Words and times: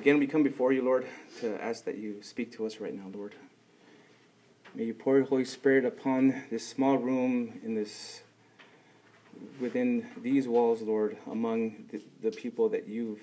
Again, 0.00 0.18
we 0.18 0.26
come 0.26 0.42
before 0.42 0.72
you, 0.72 0.80
Lord, 0.80 1.06
to 1.40 1.62
ask 1.62 1.84
that 1.84 1.98
you 1.98 2.22
speak 2.22 2.50
to 2.52 2.64
us 2.64 2.80
right 2.80 2.94
now, 2.94 3.10
Lord. 3.12 3.34
May 4.74 4.84
you 4.84 4.94
pour 4.94 5.18
your 5.18 5.26
Holy 5.26 5.44
Spirit 5.44 5.84
upon 5.84 6.44
this 6.50 6.66
small 6.66 6.96
room 6.96 7.60
in 7.62 7.74
this 7.74 8.22
within 9.60 10.08
these 10.22 10.48
walls, 10.48 10.80
Lord, 10.80 11.18
among 11.30 11.84
the, 11.92 12.00
the 12.22 12.30
people 12.30 12.70
that 12.70 12.88
you've 12.88 13.20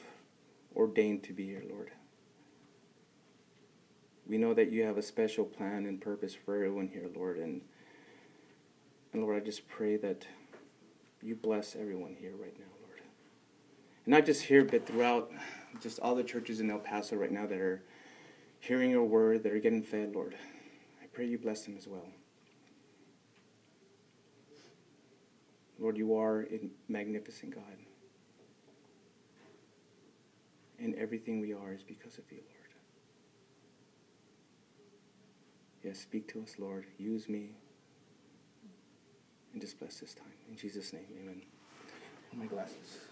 ordained 0.75 1.23
to 1.23 1.33
be 1.33 1.47
here, 1.47 1.63
Lord. 1.67 1.89
We 4.27 4.37
know 4.37 4.53
that 4.53 4.71
you 4.71 4.83
have 4.83 4.99
a 4.99 5.01
special 5.01 5.45
plan 5.45 5.87
and 5.87 5.99
purpose 5.99 6.35
for 6.35 6.53
everyone 6.53 6.89
here, 6.89 7.07
Lord, 7.15 7.39
and 7.39 7.61
and 9.13 9.23
Lord, 9.23 9.41
I 9.41 9.43
just 9.43 9.67
pray 9.67 9.97
that 9.97 10.27
you 11.23 11.33
bless 11.33 11.75
everyone 11.75 12.15
here 12.19 12.33
right 12.39 12.53
now, 12.59 12.65
Lord. 12.83 13.01
And 14.05 14.13
not 14.13 14.27
just 14.27 14.43
here, 14.43 14.63
but 14.63 14.85
throughout 14.85 15.31
just 15.81 15.99
all 15.99 16.15
the 16.15 16.23
churches 16.23 16.59
in 16.59 16.69
El 16.69 16.79
Paso 16.79 17.15
right 17.15 17.31
now 17.31 17.45
that 17.45 17.59
are 17.59 17.83
hearing 18.59 18.91
your 18.91 19.03
word, 19.03 19.43
that 19.43 19.53
are 19.53 19.59
getting 19.59 19.83
fed, 19.83 20.13
Lord. 20.15 20.35
I 21.01 21.05
pray 21.07 21.25
you 21.25 21.37
bless 21.37 21.63
them 21.63 21.75
as 21.77 21.87
well. 21.87 22.07
Lord, 25.79 25.97
you 25.97 26.15
are 26.17 26.41
a 26.51 26.59
magnificent 26.87 27.53
God. 27.53 27.63
And 30.79 30.95
everything 30.95 31.39
we 31.39 31.53
are 31.53 31.73
is 31.73 31.83
because 31.83 32.17
of 32.17 32.23
you, 32.31 32.37
Lord. 32.37 32.71
Yes, 35.83 35.99
speak 35.99 36.27
to 36.33 36.41
us, 36.41 36.55
Lord. 36.59 36.85
Use 36.97 37.29
me. 37.29 37.51
And 39.53 39.61
just 39.61 39.79
bless 39.79 39.99
this 39.99 40.13
time. 40.13 40.33
In 40.49 40.55
Jesus' 40.55 40.93
name, 40.93 41.05
amen. 41.19 41.41
My 42.35 42.45
glasses. 42.45 43.06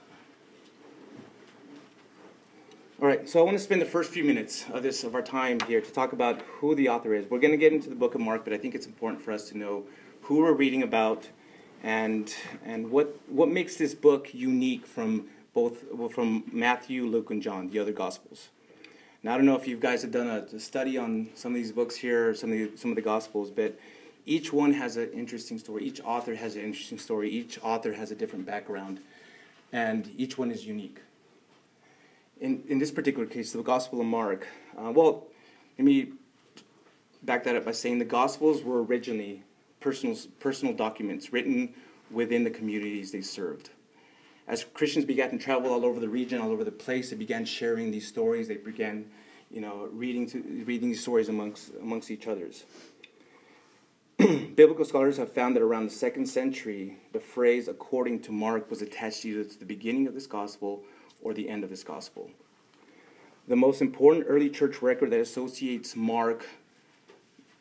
All 3.02 3.09
right, 3.09 3.27
so 3.27 3.41
I 3.41 3.44
want 3.44 3.58
to 3.58 3.63
spend 3.63 3.81
the 3.81 3.85
first 3.85 4.09
few 4.09 4.23
minutes 4.23 4.63
of 4.72 4.81
this 4.81 5.04
of 5.04 5.16
our 5.16 5.22
time 5.22 5.59
here 5.67 5.81
to 5.81 5.91
talk 5.91 6.13
about 6.13 6.41
who 6.44 6.76
the 6.76 6.88
author 6.88 7.13
is. 7.13 7.29
We're 7.29 7.40
going 7.40 7.52
to 7.52 7.57
get 7.57 7.74
into 7.74 7.90
the 7.90 7.96
book 7.96 8.15
of 8.15 8.21
Mark, 8.21 8.46
but 8.46 8.54
I 8.54 8.57
think 8.57 8.74
it's 8.74 8.85
important 8.85 9.21
for 9.21 9.34
us 9.34 9.49
to 9.49 9.57
know 9.57 9.84
who 10.21 10.40
we're 10.40 10.54
reading 10.54 10.82
about 10.82 11.27
and 11.84 12.34
and 12.63 12.90
what 12.90 13.20
what 13.27 13.49
makes 13.49 13.76
this 13.76 13.93
book 13.93 14.34
unique 14.34 14.87
from 14.87 15.27
both 15.54 15.84
well, 15.91 16.07
from 16.07 16.46
Matthew, 16.54 17.05
Luke, 17.05 17.32
and 17.32 17.41
John, 17.41 17.70
the 17.70 17.79
other 17.79 17.91
gospels. 17.91 18.48
Now 19.24 19.34
I 19.34 19.37
don't 19.37 19.46
know 19.46 19.57
if 19.57 19.68
you 19.68 19.76
guys 19.76 20.02
have 20.04 20.12
done 20.12 20.27
a, 20.27 20.55
a 20.55 20.59
study 20.59 20.98
on 20.98 21.27
some 21.35 21.52
of 21.52 21.57
these 21.57 21.74
books 21.74 21.98
here, 21.98 22.34
some 22.34 22.49
of 22.49 22.57
the, 22.57 22.77
some 22.77 22.91
of 22.91 22.96
the 22.96 23.02
gospels, 23.02 23.52
but 23.52 23.77
each 24.26 24.54
one 24.54 24.71
has 24.71 24.96
an 24.96 25.12
interesting 25.12 25.59
story. 25.59 25.84
Each 25.84 25.99
author 25.99 26.34
has 26.34 26.55
an 26.55 26.62
interesting 26.62 26.98
story. 26.98 27.30
Each 27.30 27.59
author 27.62 27.91
has 27.91 28.12
a 28.12 28.15
different 28.15 28.46
background, 28.46 29.02
and 29.74 30.09
each 30.15 30.37
one 30.37 30.49
is 30.49 30.65
unique. 30.65 31.02
In 32.40 32.64
in 32.68 32.80
this 32.80 32.91
particular 32.91 33.26
case, 33.26 33.52
the 33.54 33.62
Gospel 33.64 34.02
of 34.02 34.08
Mark. 34.08 34.48
Uh, 34.78 34.91
well, 34.91 35.28
let 35.78 35.86
me 35.86 36.14
back 37.24 37.44
that 37.44 37.55
up 37.55 37.66
by 37.66 37.72
saying 37.72 38.00
the 38.00 38.05
Gospels 38.05 38.64
were 38.64 38.84
originally 38.84 39.44
personal, 39.80 40.18
personal 40.40 40.74
documents 40.74 41.32
written 41.32 41.74
within 42.12 42.44
the 42.44 42.50
communities 42.50 43.12
they 43.12 43.22
served. 43.22 43.70
As 44.48 44.64
Christians 44.64 45.05
began 45.05 45.32
to 45.32 45.38
travel 45.38 45.72
all 45.72 45.86
over 45.86 46.00
the 46.00 46.10
region, 46.10 46.40
all 46.40 46.52
over 46.52 46.64
the 46.64 46.72
place, 46.72 47.10
they 47.10 47.16
began 47.16 47.46
sharing 47.46 47.90
these 47.90 48.08
stories. 48.08 48.48
They 48.48 48.58
began, 48.58 49.05
you 49.49 49.60
know, 49.60 49.90
reading, 49.92 50.27
to, 50.27 50.40
reading 50.66 50.90
these 50.90 51.02
stories 51.02 51.30
amongst, 51.30 51.72
amongst 51.82 52.12
each 52.12 52.27
others. 52.27 52.66
Biblical 54.18 54.86
scholars 54.86 55.18
have 55.18 55.34
found 55.34 55.55
that 55.55 55.64
around 55.64 55.86
the 55.86 55.96
second 55.96 56.27
century, 56.27 56.98
the 57.12 57.20
phrase 57.20 57.68
according 57.68 58.22
to 58.22 58.32
Mark 58.32 58.70
was 58.70 58.84
attached 58.84 59.26
either 59.26 59.44
to 59.44 59.60
the 59.60 59.66
beginning 59.66 60.05
of 60.08 60.14
this 60.14 60.27
gospel 60.27 60.84
or 61.26 61.34
the 61.34 61.49
end 61.49 61.63
of 61.63 61.71
this 61.71 61.84
gospel. 61.84 62.29
The 63.48 63.55
most 63.55 63.81
important 63.81 64.25
early 64.29 64.50
church 64.50 64.81
record 64.81 65.09
that 65.09 65.19
associates 65.19 65.95
Mark 65.95 66.45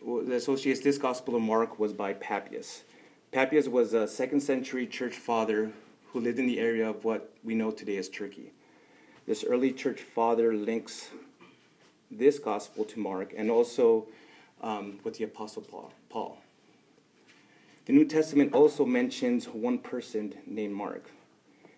that 0.07 0.35
associates 0.35 0.81
this 0.81 0.99
Gospel 0.99 1.35
of 1.35 1.41
Mark 1.41 1.79
was 1.79 1.95
by 1.95 2.13
Papias. 2.13 2.83
Papias 3.33 3.71
was 3.71 3.95
a 3.95 4.07
second 4.07 4.43
century 4.43 4.87
church 4.87 5.15
father 5.15 5.73
who 6.09 6.21
lived 6.21 6.39
in 6.39 6.47
the 6.47 6.61
area 6.61 6.87
of 6.87 7.07
what 7.07 7.33
we 7.43 7.55
know 7.55 7.71
today 7.71 7.97
as 7.97 8.11
Turkey. 8.11 8.53
This 9.27 9.45
early 9.45 9.73
church 9.73 10.03
father 10.03 10.53
links 10.53 11.09
this 12.11 12.39
Gospel 12.39 12.85
to 12.85 13.01
Mark 13.01 13.33
and 13.35 13.51
also 13.51 14.07
um, 14.61 15.01
with 15.05 15.17
the 15.17 15.25
Apostle 15.25 15.63
Paul. 15.63 15.91
Paul. 16.11 16.39
The 17.87 17.95
New 17.95 18.05
Testament 18.05 18.53
also 18.53 18.85
mentions 18.85 19.47
one 19.47 19.79
person 19.79 20.35
named 20.47 20.75
Mark. 20.75 21.11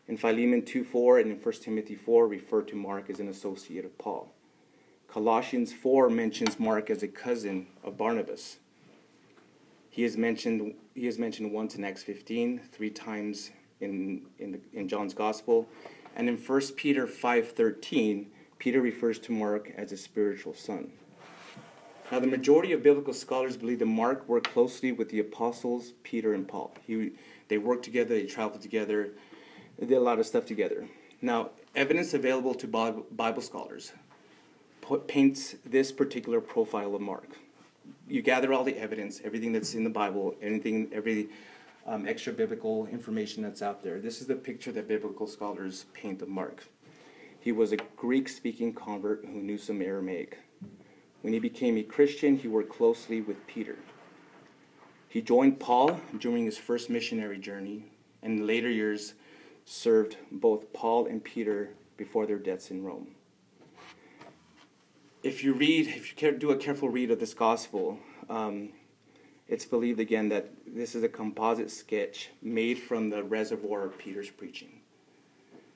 In 0.09 0.17
Philemon 0.17 0.65
2 0.65 0.85
4 0.85 1.19
and 1.19 1.33
in 1.33 1.39
1 1.39 1.55
Timothy 1.55 1.97
4, 1.97 2.29
refer 2.29 2.63
to 2.63 2.77
Mark 2.77 3.11
as 3.11 3.19
an 3.19 3.29
associate 3.29 3.85
of 3.85 3.97
Paul. 3.99 4.33
Colossians 5.09 5.73
4 5.73 6.11
mentions 6.11 6.61
Mark 6.61 6.91
as 6.91 7.03
a 7.03 7.09
cousin 7.09 7.67
of 7.83 7.97
Barnabas. 7.97 8.59
He 9.91 10.05
is 10.05 10.17
mentioned, 10.17 10.75
he 10.95 11.07
is 11.07 11.19
mentioned 11.19 11.53
once 11.53 11.75
in 11.75 11.85
Acts 11.85 12.03
15, 12.03 12.61
three 12.71 12.91
times 12.91 13.51
in, 13.81 14.23
in, 14.39 14.53
the, 14.53 14.61
in 14.73 14.89
John's 14.89 15.15
Gospel. 15.15 15.67
And 16.15 16.29
in 16.29 16.37
1 16.37 16.61
Peter 16.77 17.07
5.13, 17.07 18.27
Peter 18.59 18.81
refers 18.81 19.19
to 19.21 19.33
Mark 19.33 19.73
as 19.77 19.93
a 19.93 19.97
spiritual 19.97 20.55
son. 20.55 20.93
Now, 22.13 22.21
the 22.21 22.27
majority 22.27 22.73
of 22.73 22.83
biblical 22.83 23.13
scholars 23.13 23.57
believe 23.57 23.81
that 23.81 23.87
Mark 23.87 24.29
worked 24.29 24.51
closely 24.53 24.93
with 24.93 25.09
the 25.09 25.19
apostles 25.19 25.93
Peter 26.05 26.35
and 26.35 26.47
Paul. 26.47 26.75
He, 26.87 27.13
they 27.49 27.59
worked 27.59 27.85
together, 27.85 28.15
they 28.15 28.27
traveled 28.27 28.63
together, 28.63 29.11
did 29.85 29.93
a 29.93 30.01
lot 30.01 30.19
of 30.19 30.27
stuff 30.27 30.47
together. 30.47 30.87
Now, 31.21 31.51
evidence 31.75 32.15
available 32.15 32.55
to 32.55 32.67
Bible 32.67 33.43
scholars 33.43 33.93
paints 35.09 35.57
this 35.65 35.91
particular 35.91 36.41
profile 36.41 36.95
of 36.95 37.01
Mark. 37.01 37.29
You 38.09 38.23
gather 38.23 38.53
all 38.53 38.65
the 38.65 38.79
evidence, 38.79 39.21
everything 39.25 39.53
that's 39.53 39.75
in 39.75 39.85
the 39.85 39.91
Bible, 39.91 40.35
anything, 40.41 40.89
every 40.93 41.29
um, 41.87 42.07
extra 42.07 42.33
biblical 42.33 42.87
information 42.87 43.43
that's 43.43 43.63
out 43.63 43.83
there. 43.83 44.01
This 44.01 44.21
is 44.21 44.27
the 44.27 44.37
picture 44.37 44.73
that 44.73 44.89
biblical 44.89 45.27
scholars 45.27 45.87
paint 45.93 46.23
of 46.23 46.29
Mark. 46.29 46.65
He 47.41 47.53
was 47.53 47.73
a 47.73 47.77
Greek 47.97 48.29
speaking 48.29 48.73
convert 48.73 49.25
who 49.25 49.41
knew 49.41 49.59
some 49.59 49.83
Aramaic. 49.83 50.39
When 51.23 51.33
he 51.33 51.39
became 51.39 51.77
a 51.77 51.83
Christian, 51.83 52.37
he 52.37 52.49
worked 52.49 52.71
closely 52.71 53.21
with 53.21 53.47
Peter. 53.47 53.77
He 55.09 55.23
joined 55.23 55.59
Paul 55.59 56.01
during 56.19 56.45
his 56.45 56.59
first 56.59 56.91
missionary 56.91 57.39
journey, 57.39 57.85
and 58.23 58.41
in 58.41 58.47
later 58.47 58.71
years 58.71 59.15
served 59.67 60.17
both 60.33 60.73
Paul 60.73 61.07
and 61.07 61.23
Peter 61.23 61.75
before 61.99 62.25
their 62.25 62.39
deaths 62.39 62.71
in 62.71 62.83
Rome 62.83 63.09
if 65.27 65.43
you 65.43 65.53
read, 65.53 65.89
if 65.89 66.23
you 66.23 66.33
do 66.33 66.51
a 66.51 66.57
careful 66.57 66.89
read 66.89 67.11
of 67.11 67.19
this 67.19 67.35
gospel, 67.35 67.99
um, 68.31 68.71
it's 69.49 69.65
believed 69.65 69.99
again 69.99 70.29
that 70.29 70.51
this 70.67 70.95
is 70.95 71.03
a 71.03 71.09
composite 71.09 71.71
sketch 71.71 72.31
made 72.43 72.79
from 72.79 73.11
the 73.11 73.25
reservoir 73.25 73.85
of 73.85 73.99
Peter's 73.99 74.31
preaching. 74.31 74.81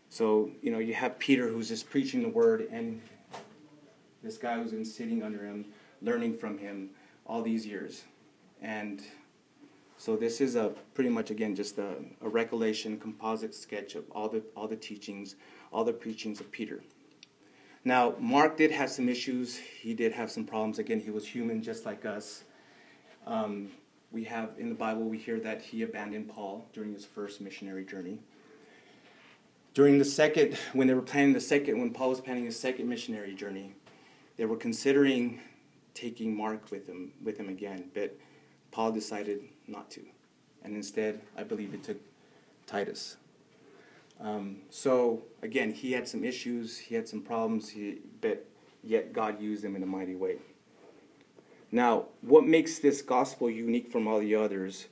So, 0.08 0.52
you 0.62 0.70
know, 0.70 0.78
you 0.78 0.94
have 0.94 1.18
Peter 1.18 1.48
who's 1.48 1.68
just 1.68 1.90
preaching 1.90 2.22
the 2.22 2.28
word, 2.28 2.68
and 2.70 3.00
this 4.22 4.38
guy 4.38 4.56
who's 4.56 4.70
been 4.70 4.84
sitting 4.84 5.22
under 5.22 5.44
him, 5.44 5.66
learning 6.00 6.36
from 6.36 6.58
him 6.58 6.90
all 7.26 7.42
these 7.42 7.66
years. 7.66 8.04
And 8.62 9.02
so 10.00 10.16
this 10.16 10.40
is 10.40 10.56
a 10.56 10.72
pretty 10.94 11.10
much 11.10 11.30
again 11.30 11.54
just 11.54 11.76
a, 11.76 11.96
a 12.22 12.28
recollection, 12.28 12.98
composite 12.98 13.54
sketch 13.54 13.96
of 13.96 14.04
all 14.12 14.30
the 14.30 14.42
all 14.56 14.66
the 14.66 14.74
teachings, 14.74 15.36
all 15.70 15.84
the 15.84 15.92
preachings 15.92 16.40
of 16.40 16.50
Peter. 16.50 16.82
Now, 17.84 18.14
Mark 18.18 18.56
did 18.56 18.70
have 18.70 18.88
some 18.88 19.10
issues. 19.10 19.58
He 19.58 19.92
did 19.92 20.12
have 20.12 20.30
some 20.30 20.46
problems. 20.46 20.78
Again, 20.78 21.00
he 21.00 21.10
was 21.10 21.26
human 21.26 21.62
just 21.62 21.84
like 21.84 22.06
us. 22.06 22.44
Um, 23.26 23.72
we 24.10 24.24
have 24.24 24.52
in 24.56 24.70
the 24.70 24.74
Bible, 24.74 25.02
we 25.02 25.18
hear 25.18 25.38
that 25.40 25.60
he 25.60 25.82
abandoned 25.82 26.30
Paul 26.30 26.66
during 26.72 26.94
his 26.94 27.04
first 27.04 27.42
missionary 27.42 27.84
journey. 27.84 28.20
During 29.74 29.98
the 29.98 30.06
second, 30.06 30.56
when 30.72 30.86
they 30.86 30.94
were 30.94 31.02
planning 31.02 31.34
the 31.34 31.42
second, 31.42 31.78
when 31.78 31.92
Paul 31.92 32.08
was 32.08 32.22
planning 32.22 32.46
his 32.46 32.58
second 32.58 32.88
missionary 32.88 33.34
journey, 33.34 33.74
they 34.38 34.46
were 34.46 34.56
considering 34.56 35.40
taking 35.92 36.34
Mark 36.34 36.70
with 36.70 36.86
him, 36.86 37.12
with 37.22 37.36
him 37.36 37.50
again, 37.50 37.90
but 37.92 38.16
Paul 38.70 38.92
decided 38.92 39.40
not 39.66 39.90
to. 39.92 40.02
And 40.62 40.76
instead, 40.76 41.20
I 41.36 41.42
believe 41.42 41.74
it 41.74 41.82
took 41.82 41.98
Titus. 42.66 43.16
Um, 44.20 44.58
so 44.68 45.22
again, 45.42 45.72
he 45.72 45.92
had 45.92 46.06
some 46.06 46.24
issues, 46.24 46.78
he 46.78 46.94
had 46.94 47.08
some 47.08 47.22
problems, 47.22 47.70
he, 47.70 47.98
but 48.20 48.46
yet 48.84 49.12
God 49.12 49.40
used 49.40 49.64
him 49.64 49.76
in 49.76 49.82
a 49.82 49.86
mighty 49.86 50.14
way. 50.14 50.36
Now, 51.72 52.06
what 52.20 52.44
makes 52.44 52.78
this 52.80 53.00
gospel 53.00 53.48
unique 53.48 53.90
from 53.90 54.08
all 54.08 54.18
the 54.18 54.34
others 54.34 54.88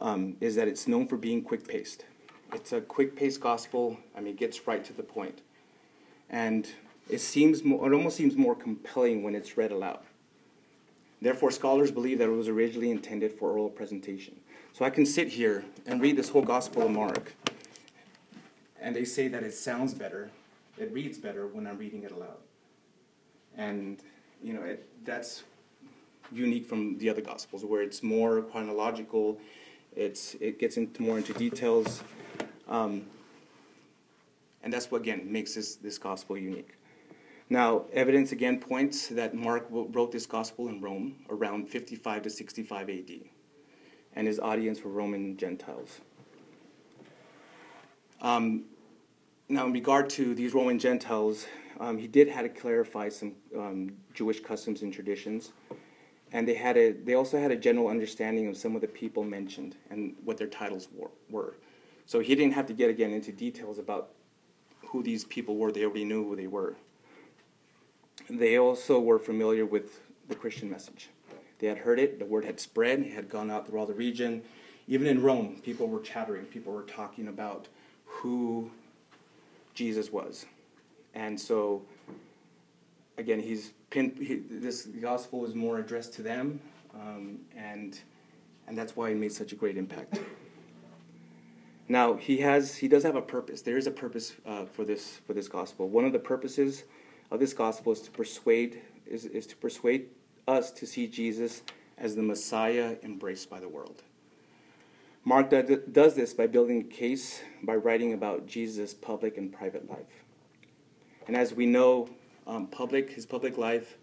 um, 0.00 0.36
is 0.40 0.54
that 0.56 0.68
it's 0.68 0.86
known 0.86 1.06
for 1.08 1.16
being 1.16 1.42
quick 1.42 1.66
paced. 1.66 2.04
It's 2.52 2.72
a 2.72 2.80
quick 2.80 3.16
paced 3.16 3.40
gospel. 3.40 3.98
I 4.16 4.20
mean, 4.20 4.34
it 4.34 4.38
gets 4.38 4.66
right 4.66 4.84
to 4.84 4.92
the 4.92 5.02
point, 5.02 5.40
and 6.30 6.68
it 7.08 7.20
seems 7.20 7.64
more, 7.64 7.90
it 7.90 7.94
almost 7.94 8.16
seems 8.16 8.36
more 8.36 8.54
compelling 8.54 9.22
when 9.22 9.34
it's 9.34 9.56
read 9.56 9.72
aloud. 9.72 10.00
Therefore, 11.22 11.50
scholars 11.50 11.90
believe 11.90 12.18
that 12.18 12.28
it 12.28 12.32
was 12.32 12.48
originally 12.48 12.90
intended 12.90 13.32
for 13.32 13.50
oral 13.50 13.70
presentation. 13.70 14.40
So 14.72 14.84
I 14.84 14.90
can 14.90 15.06
sit 15.06 15.28
here 15.28 15.64
and 15.86 16.00
read 16.00 16.16
this 16.16 16.28
whole 16.28 16.42
Gospel 16.42 16.82
of 16.82 16.90
Mark 16.90 17.32
and 18.84 18.94
they 18.94 19.06
say 19.06 19.28
that 19.28 19.42
it 19.42 19.54
sounds 19.54 19.94
better, 19.94 20.30
it 20.76 20.92
reads 20.92 21.16
better 21.16 21.46
when 21.46 21.66
I'm 21.66 21.78
reading 21.78 22.02
it 22.02 22.12
aloud. 22.12 22.36
And, 23.56 23.98
you 24.42 24.52
know, 24.52 24.60
it, 24.60 24.86
that's 25.06 25.42
unique 26.30 26.66
from 26.66 26.98
the 26.98 27.08
other 27.08 27.22
Gospels, 27.22 27.64
where 27.64 27.82
it's 27.82 28.02
more 28.02 28.42
chronological, 28.42 29.38
it's, 29.96 30.34
it 30.34 30.58
gets 30.58 30.76
into 30.76 31.00
more 31.00 31.16
into 31.16 31.32
details. 31.32 32.02
Um, 32.68 33.06
and 34.62 34.70
that's 34.70 34.90
what, 34.90 35.00
again, 35.00 35.32
makes 35.32 35.54
this, 35.54 35.76
this 35.76 35.96
Gospel 35.96 36.36
unique. 36.36 36.74
Now, 37.50 37.84
evidence 37.92 38.32
again 38.32 38.58
points 38.58 39.08
that 39.08 39.34
Mark 39.34 39.66
wrote 39.70 40.12
this 40.12 40.26
Gospel 40.26 40.68
in 40.68 40.80
Rome 40.80 41.16
around 41.28 41.68
55 41.68 42.22
to 42.22 42.30
65 42.30 42.88
AD, 42.88 43.10
and 44.14 44.26
his 44.26 44.40
audience 44.40 44.82
were 44.82 44.90
Roman 44.90 45.36
Gentiles. 45.36 46.00
Um, 48.22 48.64
now, 49.48 49.66
in 49.66 49.74
regard 49.74 50.08
to 50.10 50.34
these 50.34 50.54
Roman 50.54 50.78
Gentiles, 50.78 51.46
um, 51.78 51.98
he 51.98 52.06
did 52.06 52.28
had 52.28 52.42
to 52.42 52.48
clarify 52.48 53.10
some 53.10 53.34
um, 53.54 53.92
Jewish 54.14 54.40
customs 54.40 54.80
and 54.80 54.90
traditions, 54.90 55.52
and 56.32 56.48
they 56.48 56.54
had 56.54 56.78
a 56.78 56.92
they 56.92 57.14
also 57.14 57.38
had 57.38 57.50
a 57.50 57.56
general 57.56 57.88
understanding 57.88 58.48
of 58.48 58.56
some 58.56 58.74
of 58.74 58.80
the 58.80 58.88
people 58.88 59.22
mentioned 59.22 59.76
and 59.90 60.16
what 60.24 60.38
their 60.38 60.46
titles 60.46 60.88
were. 60.94 61.10
were. 61.28 61.56
So 62.06 62.20
he 62.20 62.34
didn't 62.34 62.54
have 62.54 62.66
to 62.66 62.72
get 62.72 62.88
again 62.88 63.10
into 63.10 63.32
details 63.32 63.78
about 63.78 64.10
who 64.86 65.02
these 65.02 65.24
people 65.26 65.56
were. 65.56 65.70
They 65.70 65.84
already 65.84 66.04
knew 66.04 66.26
who 66.26 66.36
they 66.36 66.46
were. 66.46 66.76
They 68.28 68.58
also 68.58 69.00
were 69.00 69.18
familiar 69.18 69.66
with 69.66 70.00
the 70.28 70.34
Christian 70.34 70.70
message. 70.70 71.08
They 71.58 71.66
had 71.66 71.78
heard 71.78 71.98
it. 71.98 72.18
The 72.18 72.24
word 72.24 72.44
had 72.44 72.58
spread. 72.58 73.00
It 73.00 73.12
had 73.12 73.28
gone 73.28 73.50
out 73.50 73.66
through 73.66 73.78
all 73.78 73.86
the 73.86 73.94
region. 73.94 74.42
Even 74.86 75.06
in 75.06 75.22
Rome, 75.22 75.60
people 75.62 75.88
were 75.88 76.00
chattering. 76.00 76.44
People 76.46 76.72
were 76.72 76.82
talking 76.82 77.28
about 77.28 77.68
who 78.04 78.70
Jesus 79.74 80.10
was. 80.12 80.46
And 81.14 81.40
so, 81.40 81.82
again, 83.18 83.40
he's 83.40 83.72
pin, 83.90 84.14
he, 84.18 84.42
this 84.50 84.86
gospel 84.86 85.44
is 85.44 85.54
more 85.54 85.78
addressed 85.78 86.14
to 86.14 86.22
them, 86.22 86.60
um, 86.94 87.38
and 87.56 87.98
and 88.66 88.76
that's 88.76 88.96
why 88.96 89.10
it 89.10 89.16
made 89.16 89.32
such 89.32 89.52
a 89.52 89.54
great 89.54 89.76
impact. 89.76 90.18
Now 91.88 92.14
he 92.14 92.38
has 92.38 92.76
he 92.76 92.88
does 92.88 93.02
have 93.04 93.16
a 93.16 93.22
purpose. 93.22 93.62
There 93.62 93.76
is 93.76 93.86
a 93.86 93.90
purpose 93.90 94.34
uh, 94.44 94.64
for 94.64 94.84
this 94.84 95.20
for 95.26 95.34
this 95.34 95.48
gospel. 95.48 95.88
One 95.88 96.04
of 96.04 96.12
the 96.12 96.18
purposes 96.18 96.84
of 97.34 97.40
this 97.40 97.52
gospel 97.52 97.92
is 97.92 98.00
to 98.00 98.10
persuade 98.12 98.80
is, 99.06 99.24
is 99.26 99.46
to 99.48 99.56
persuade 99.56 100.06
us 100.46 100.70
to 100.70 100.86
see 100.86 101.06
Jesus 101.06 101.62
as 101.98 102.14
the 102.14 102.22
Messiah 102.22 102.96
embraced 103.02 103.50
by 103.50 103.60
the 103.60 103.68
world. 103.68 104.02
Mark 105.24 105.50
does 105.50 106.14
this 106.14 106.32
by 106.32 106.46
building 106.46 106.80
a 106.80 106.84
case 106.84 107.40
by 107.62 107.74
writing 107.74 108.12
about 108.12 108.46
Jesus' 108.46 108.94
public 108.94 109.36
and 109.36 109.52
private 109.52 109.90
life. 109.90 110.22
And 111.26 111.36
as 111.36 111.54
we 111.54 111.66
know, 111.66 112.08
um, 112.46 112.66
public 112.66 113.10
his 113.10 113.26
public 113.26 113.58
life, 113.58 113.96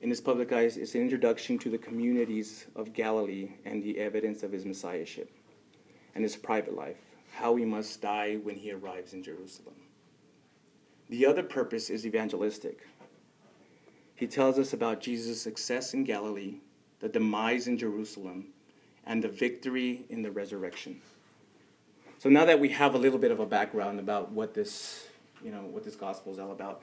in 0.00 0.08
his 0.08 0.20
public 0.20 0.52
eyes, 0.52 0.76
is 0.76 0.94
an 0.94 1.00
introduction 1.00 1.58
to 1.58 1.70
the 1.70 1.78
communities 1.78 2.66
of 2.76 2.92
Galilee 2.92 3.50
and 3.64 3.82
the 3.82 3.98
evidence 3.98 4.42
of 4.42 4.52
his 4.52 4.64
messiahship. 4.64 5.30
And 6.14 6.22
his 6.22 6.36
private 6.36 6.76
life, 6.76 7.00
how 7.32 7.56
he 7.56 7.64
must 7.64 8.00
die 8.00 8.36
when 8.36 8.54
he 8.54 8.70
arrives 8.70 9.12
in 9.12 9.22
Jerusalem. 9.22 9.74
The 11.08 11.26
other 11.26 11.42
purpose 11.42 11.90
is 11.90 12.06
evangelistic. 12.06 12.86
He 14.14 14.26
tells 14.26 14.58
us 14.58 14.72
about 14.72 15.00
Jesus' 15.00 15.40
success 15.40 15.92
in 15.92 16.04
Galilee, 16.04 16.56
the 17.00 17.08
demise 17.08 17.66
in 17.66 17.76
Jerusalem, 17.76 18.46
and 19.04 19.22
the 19.22 19.28
victory 19.28 20.04
in 20.08 20.22
the 20.22 20.30
resurrection. 20.30 21.00
So 22.18 22.30
now 22.30 22.44
that 22.46 22.58
we 22.58 22.70
have 22.70 22.94
a 22.94 22.98
little 22.98 23.18
bit 23.18 23.30
of 23.30 23.40
a 23.40 23.46
background 23.46 24.00
about 24.00 24.32
what 24.32 24.54
this, 24.54 25.08
you 25.44 25.50
know, 25.50 25.60
what 25.60 25.84
this 25.84 25.96
gospel 25.96 26.32
is 26.32 26.38
all 26.38 26.52
about, 26.52 26.80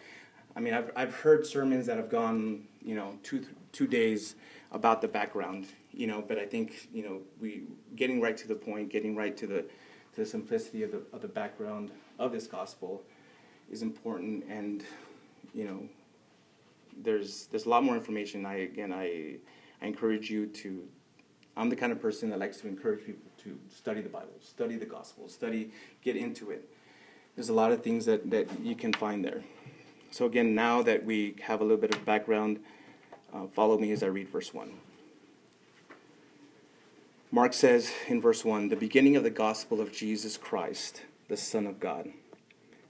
I 0.55 0.59
mean, 0.59 0.73
I've, 0.73 0.91
I've 0.95 1.15
heard 1.15 1.47
sermons 1.47 1.85
that 1.87 1.97
have 1.97 2.09
gone, 2.09 2.67
you 2.83 2.93
know, 2.93 3.17
two, 3.23 3.45
two 3.71 3.87
days 3.87 4.35
about 4.71 5.01
the 5.01 5.07
background, 5.07 5.67
you 5.91 6.05
know, 6.05 6.21
but 6.21 6.37
I 6.37 6.45
think, 6.45 6.89
you 6.93 7.03
know, 7.03 7.21
we 7.39 7.63
getting 7.95 8.21
right 8.21 8.37
to 8.37 8.47
the 8.47 8.55
point, 8.55 8.89
getting 8.89 9.15
right 9.15 9.35
to 9.37 9.47
the, 9.47 9.61
to 9.61 10.17
the 10.17 10.25
simplicity 10.25 10.83
of 10.83 10.91
the, 10.91 11.01
of 11.13 11.21
the 11.21 11.27
background 11.27 11.91
of 12.19 12.31
this 12.31 12.45
gospel 12.45 13.01
is 13.71 13.81
important. 13.81 14.43
And, 14.49 14.83
you 15.55 15.65
know, 15.65 15.79
there's, 17.01 17.47
there's 17.47 17.65
a 17.65 17.69
lot 17.69 17.83
more 17.83 17.95
information. 17.95 18.45
I, 18.45 18.55
again, 18.55 18.93
I, 18.93 19.37
I 19.81 19.87
encourage 19.87 20.29
you 20.29 20.45
to 20.47 20.87
I'm 21.55 21.69
the 21.69 21.75
kind 21.75 21.91
of 21.91 22.01
person 22.01 22.29
that 22.29 22.39
likes 22.39 22.57
to 22.61 22.67
encourage 22.67 23.05
people 23.05 23.29
to 23.43 23.57
study 23.69 24.01
the 24.01 24.09
Bible, 24.09 24.31
study 24.41 24.77
the 24.77 24.85
gospel, 24.85 25.27
study, 25.27 25.71
get 26.01 26.15
into 26.15 26.51
it. 26.51 26.69
There's 27.35 27.49
a 27.49 27.53
lot 27.53 27.71
of 27.71 27.83
things 27.83 28.05
that, 28.05 28.29
that 28.31 28.47
you 28.61 28.75
can 28.75 28.93
find 28.93 29.23
there. 29.23 29.43
So, 30.11 30.25
again, 30.25 30.55
now 30.55 30.81
that 30.81 31.05
we 31.05 31.35
have 31.41 31.61
a 31.61 31.63
little 31.63 31.77
bit 31.77 31.95
of 31.95 32.05
background, 32.05 32.59
uh, 33.33 33.47
follow 33.47 33.77
me 33.77 33.91
as 33.91 34.03
I 34.03 34.07
read 34.07 34.29
verse 34.29 34.53
1. 34.53 34.71
Mark 37.31 37.53
says 37.53 37.91
in 38.07 38.19
verse 38.19 38.43
1 38.43 38.69
the 38.69 38.75
beginning 38.75 39.15
of 39.15 39.23
the 39.23 39.29
gospel 39.29 39.79
of 39.79 39.93
Jesus 39.93 40.35
Christ, 40.35 41.03
the 41.29 41.37
Son 41.37 41.65
of 41.65 41.79
God. 41.79 42.11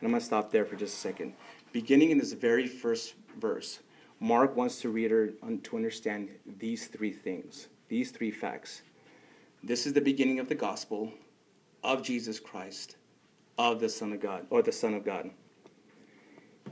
And 0.02 0.08
I'm 0.08 0.12
going 0.12 0.20
to 0.20 0.26
stop 0.26 0.52
there 0.52 0.66
for 0.66 0.76
just 0.76 0.96
a 0.96 1.00
second. 1.00 1.34
Beginning 1.72 2.10
in 2.10 2.18
this 2.18 2.34
very 2.34 2.66
first 2.66 3.14
verse, 3.40 3.80
Mark 4.20 4.56
wants 4.56 4.82
the 4.82 4.90
reader 4.90 5.28
to 5.28 5.76
understand 5.76 6.30
these 6.60 6.88
three 6.88 7.12
things 7.12 7.68
these 7.88 8.10
three 8.10 8.32
facts. 8.32 8.84
This 9.62 9.86
is 9.86 9.92
the 9.92 10.00
beginning 10.00 10.40
of 10.40 10.48
the 10.48 10.56
gospel 10.56 11.12
of 11.84 12.02
Jesus 12.02 12.40
Christ, 12.40 12.96
of 13.58 13.82
the 13.82 13.90
Son 13.90 14.14
of 14.14 14.22
God, 14.22 14.48
or 14.50 14.62
the 14.62 14.72
Son 14.72 14.94
of 14.94 15.04
God. 15.04 15.30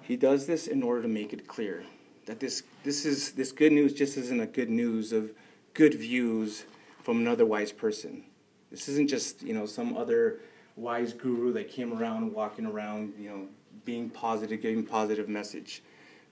He 0.01 0.15
does 0.15 0.47
this 0.47 0.67
in 0.67 0.81
order 0.81 1.01
to 1.01 1.09
make 1.09 1.33
it 1.33 1.45
clear 1.45 1.83
that 2.25 2.39
this, 2.39 2.63
this, 2.85 3.05
is, 3.05 3.33
this 3.33 3.51
good 3.51 3.73
news 3.73 3.93
just 3.93 4.15
isn't 4.15 4.39
a 4.39 4.45
good 4.45 4.69
news 4.69 5.11
of 5.11 5.33
good 5.73 5.93
views 5.93 6.63
from 7.03 7.17
another 7.17 7.45
wise 7.45 7.73
person. 7.73 8.23
This 8.71 8.87
isn't 8.87 9.09
just, 9.09 9.41
you 9.41 9.53
know, 9.53 9.65
some 9.65 9.97
other 9.97 10.39
wise 10.79 11.13
guru 11.13 11.51
that 11.53 11.69
came 11.69 11.93
around 11.93 12.33
walking 12.33 12.65
around, 12.65 13.13
you 13.19 13.29
know, 13.29 13.47
being 13.85 14.09
positive, 14.09 14.61
giving 14.61 14.85
positive 14.85 15.27
message. 15.27 15.83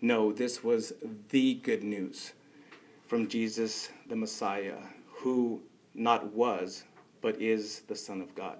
No, 0.02 0.32
this 0.32 0.64
was 0.64 0.94
the 1.30 1.56
good 1.56 1.84
news 1.84 2.34
from 3.08 3.28
Jesus 3.28 3.90
the 4.08 4.16
Messiah, 4.16 4.78
who 5.08 5.62
not 5.94 6.34
was, 6.34 6.84
but 7.22 7.42
is 7.42 7.82
the 7.88 7.96
Son 7.96 8.22
of 8.22 8.36
God. 8.36 8.60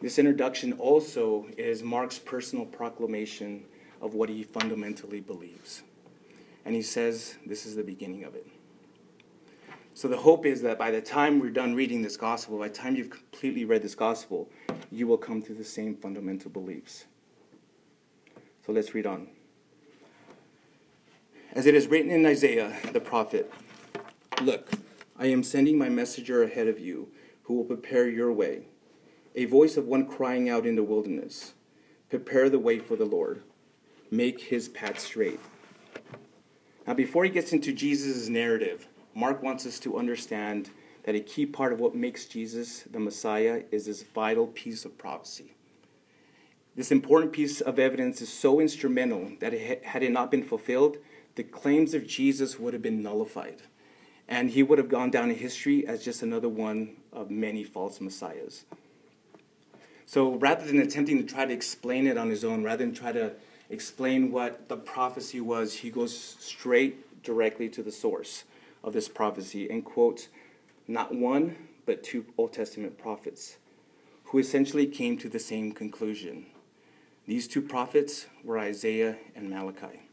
This 0.00 0.18
introduction 0.18 0.74
also 0.74 1.46
is 1.56 1.82
Mark's 1.82 2.18
personal 2.18 2.66
proclamation 2.66 3.64
of 4.00 4.14
what 4.14 4.28
he 4.28 4.42
fundamentally 4.42 5.20
believes. 5.20 5.82
And 6.64 6.74
he 6.74 6.82
says 6.82 7.36
this 7.46 7.66
is 7.66 7.74
the 7.74 7.82
beginning 7.82 8.24
of 8.24 8.34
it. 8.34 8.46
So 9.96 10.08
the 10.08 10.16
hope 10.16 10.44
is 10.44 10.60
that 10.62 10.76
by 10.76 10.90
the 10.90 11.00
time 11.00 11.38
we're 11.38 11.50
done 11.50 11.76
reading 11.76 12.02
this 12.02 12.16
gospel, 12.16 12.58
by 12.58 12.66
the 12.66 12.74
time 12.74 12.96
you've 12.96 13.10
completely 13.10 13.64
read 13.64 13.82
this 13.82 13.94
gospel, 13.94 14.50
you 14.90 15.06
will 15.06 15.16
come 15.16 15.40
to 15.42 15.54
the 15.54 15.64
same 15.64 15.94
fundamental 15.94 16.50
beliefs. 16.50 17.04
So 18.66 18.72
let's 18.72 18.92
read 18.92 19.06
on. 19.06 19.28
As 21.52 21.66
it 21.66 21.76
is 21.76 21.86
written 21.86 22.10
in 22.10 22.26
Isaiah 22.26 22.76
the 22.92 23.00
prophet 23.00 23.52
Look, 24.42 24.72
I 25.16 25.26
am 25.26 25.44
sending 25.44 25.78
my 25.78 25.88
messenger 25.88 26.42
ahead 26.42 26.66
of 26.66 26.80
you, 26.80 27.08
who 27.44 27.54
will 27.54 27.64
prepare 27.64 28.08
your 28.08 28.32
way. 28.32 28.62
A 29.36 29.44
voice 29.44 29.76
of 29.76 29.86
one 29.86 30.08
crying 30.08 30.48
out 30.48 30.66
in 30.66 30.74
the 30.74 30.82
wilderness 30.82 31.54
Prepare 32.10 32.50
the 32.50 32.58
way 32.58 32.80
for 32.80 32.96
the 32.96 33.04
Lord, 33.04 33.42
make 34.10 34.40
his 34.40 34.68
path 34.68 34.98
straight. 34.98 35.38
Now, 36.84 36.94
before 36.94 37.24
he 37.24 37.30
gets 37.30 37.52
into 37.52 37.72
Jesus' 37.72 38.28
narrative, 38.28 38.88
Mark 39.14 39.42
wants 39.42 39.64
us 39.64 39.78
to 39.80 39.96
understand 39.96 40.70
that 41.04 41.14
a 41.14 41.20
key 41.20 41.46
part 41.46 41.72
of 41.72 41.78
what 41.78 41.94
makes 41.94 42.26
Jesus 42.26 42.82
the 42.82 42.98
Messiah 42.98 43.62
is 43.70 43.86
this 43.86 44.02
vital 44.02 44.48
piece 44.48 44.84
of 44.84 44.98
prophecy. 44.98 45.54
This 46.74 46.90
important 46.90 47.32
piece 47.32 47.60
of 47.60 47.78
evidence 47.78 48.20
is 48.20 48.32
so 48.32 48.58
instrumental 48.58 49.30
that 49.38 49.54
it, 49.54 49.84
had 49.84 50.02
it 50.02 50.10
not 50.10 50.30
been 50.30 50.42
fulfilled, 50.42 50.96
the 51.36 51.44
claims 51.44 51.94
of 51.94 52.06
Jesus 52.06 52.58
would 52.58 52.72
have 52.72 52.82
been 52.82 53.02
nullified. 53.02 53.62
And 54.26 54.50
he 54.50 54.62
would 54.62 54.78
have 54.78 54.88
gone 54.88 55.10
down 55.10 55.30
in 55.30 55.36
history 55.36 55.86
as 55.86 56.02
just 56.02 56.22
another 56.22 56.48
one 56.48 56.96
of 57.12 57.30
many 57.30 57.62
false 57.62 58.00
messiahs. 58.00 58.64
So 60.06 60.34
rather 60.34 60.66
than 60.66 60.80
attempting 60.80 61.18
to 61.18 61.34
try 61.34 61.44
to 61.44 61.52
explain 61.52 62.06
it 62.06 62.18
on 62.18 62.30
his 62.30 62.44
own, 62.44 62.64
rather 62.64 62.84
than 62.84 62.94
try 62.94 63.12
to 63.12 63.32
explain 63.70 64.32
what 64.32 64.68
the 64.68 64.76
prophecy 64.76 65.40
was, 65.40 65.74
he 65.74 65.90
goes 65.90 66.16
straight 66.40 67.22
directly 67.22 67.68
to 67.68 67.82
the 67.82 67.92
source 67.92 68.44
of 68.84 68.92
this 68.92 69.08
prophecy 69.08 69.68
and 69.68 69.84
quotes 69.84 70.28
not 70.86 71.12
one, 71.12 71.56
but 71.86 72.04
two 72.04 72.26
Old 72.38 72.52
Testament 72.52 72.96
prophets 72.96 73.56
who 74.26 74.38
essentially 74.38 74.86
came 74.86 75.18
to 75.18 75.28
the 75.28 75.40
same 75.40 75.72
conclusion. 75.72 76.46
These 77.26 77.48
two 77.48 77.62
prophets 77.62 78.26
were 78.44 78.58
Isaiah 78.58 79.16
and 79.34 79.50
Malachi 79.50 80.04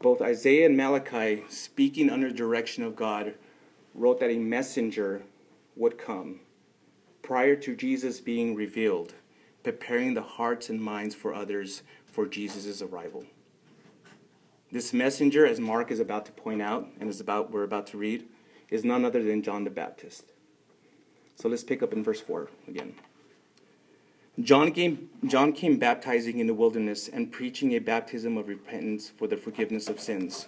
both 0.00 0.20
Isaiah 0.20 0.66
and 0.66 0.76
Malachi, 0.76 1.44
speaking 1.48 2.10
under 2.10 2.30
direction 2.30 2.82
of 2.84 2.96
God, 2.96 3.34
wrote 3.94 4.20
that 4.20 4.30
a 4.30 4.38
messenger 4.38 5.22
would 5.74 5.98
come 5.98 6.40
prior 7.22 7.56
to 7.56 7.74
Jesus 7.74 8.20
being 8.20 8.54
revealed, 8.54 9.14
preparing 9.62 10.14
the 10.14 10.22
hearts 10.22 10.68
and 10.70 10.80
minds 10.80 11.14
for 11.14 11.34
others 11.34 11.82
for 12.04 12.26
Jesus' 12.26 12.82
arrival. 12.82 13.24
This 14.76 14.92
messenger, 14.92 15.46
as 15.46 15.58
Mark 15.58 15.90
is 15.90 16.00
about 16.00 16.26
to 16.26 16.32
point 16.32 16.60
out 16.60 16.86
and 17.00 17.08
is 17.08 17.18
about 17.18 17.50
we're 17.50 17.62
about 17.62 17.86
to 17.86 17.96
read, 17.96 18.26
is 18.68 18.84
none 18.84 19.06
other 19.06 19.22
than 19.22 19.42
John 19.42 19.64
the 19.64 19.70
Baptist. 19.70 20.32
So 21.34 21.48
let's 21.48 21.64
pick 21.64 21.82
up 21.82 21.94
in 21.94 22.04
verse 22.04 22.20
4 22.20 22.50
again. 22.68 22.92
John 24.38 24.72
came, 24.72 25.08
John 25.26 25.54
came 25.54 25.78
baptizing 25.78 26.40
in 26.40 26.46
the 26.46 26.52
wilderness 26.52 27.08
and 27.08 27.32
preaching 27.32 27.72
a 27.72 27.78
baptism 27.78 28.36
of 28.36 28.48
repentance 28.48 29.08
for 29.08 29.26
the 29.26 29.38
forgiveness 29.38 29.88
of 29.88 29.98
sins. 29.98 30.46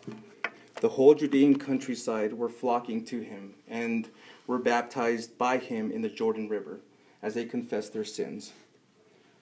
The 0.82 0.90
whole 0.90 1.14
Judean 1.14 1.58
countryside 1.58 2.34
were 2.34 2.50
flocking 2.50 3.06
to 3.06 3.22
him 3.22 3.54
and 3.66 4.10
were 4.46 4.58
baptized 4.58 5.38
by 5.38 5.56
him 5.56 5.90
in 5.90 6.02
the 6.02 6.10
Jordan 6.10 6.50
River 6.50 6.80
as 7.22 7.32
they 7.32 7.46
confessed 7.46 7.94
their 7.94 8.04
sins. 8.04 8.52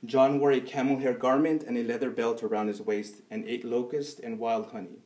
John 0.05 0.39
wore 0.39 0.53
a 0.53 0.61
camel 0.61 0.99
hair 0.99 1.15
garment 1.15 1.63
and 1.63 1.77
a 1.77 1.83
leather 1.83 2.11
belt 2.11 2.43
around 2.43 2.69
his 2.69 2.81
waist 2.81 3.23
and 3.31 3.45
ate 3.47 3.65
locust 3.65 4.21
and 4.21 4.39
wild 4.39 4.73
honey. 4.73 4.99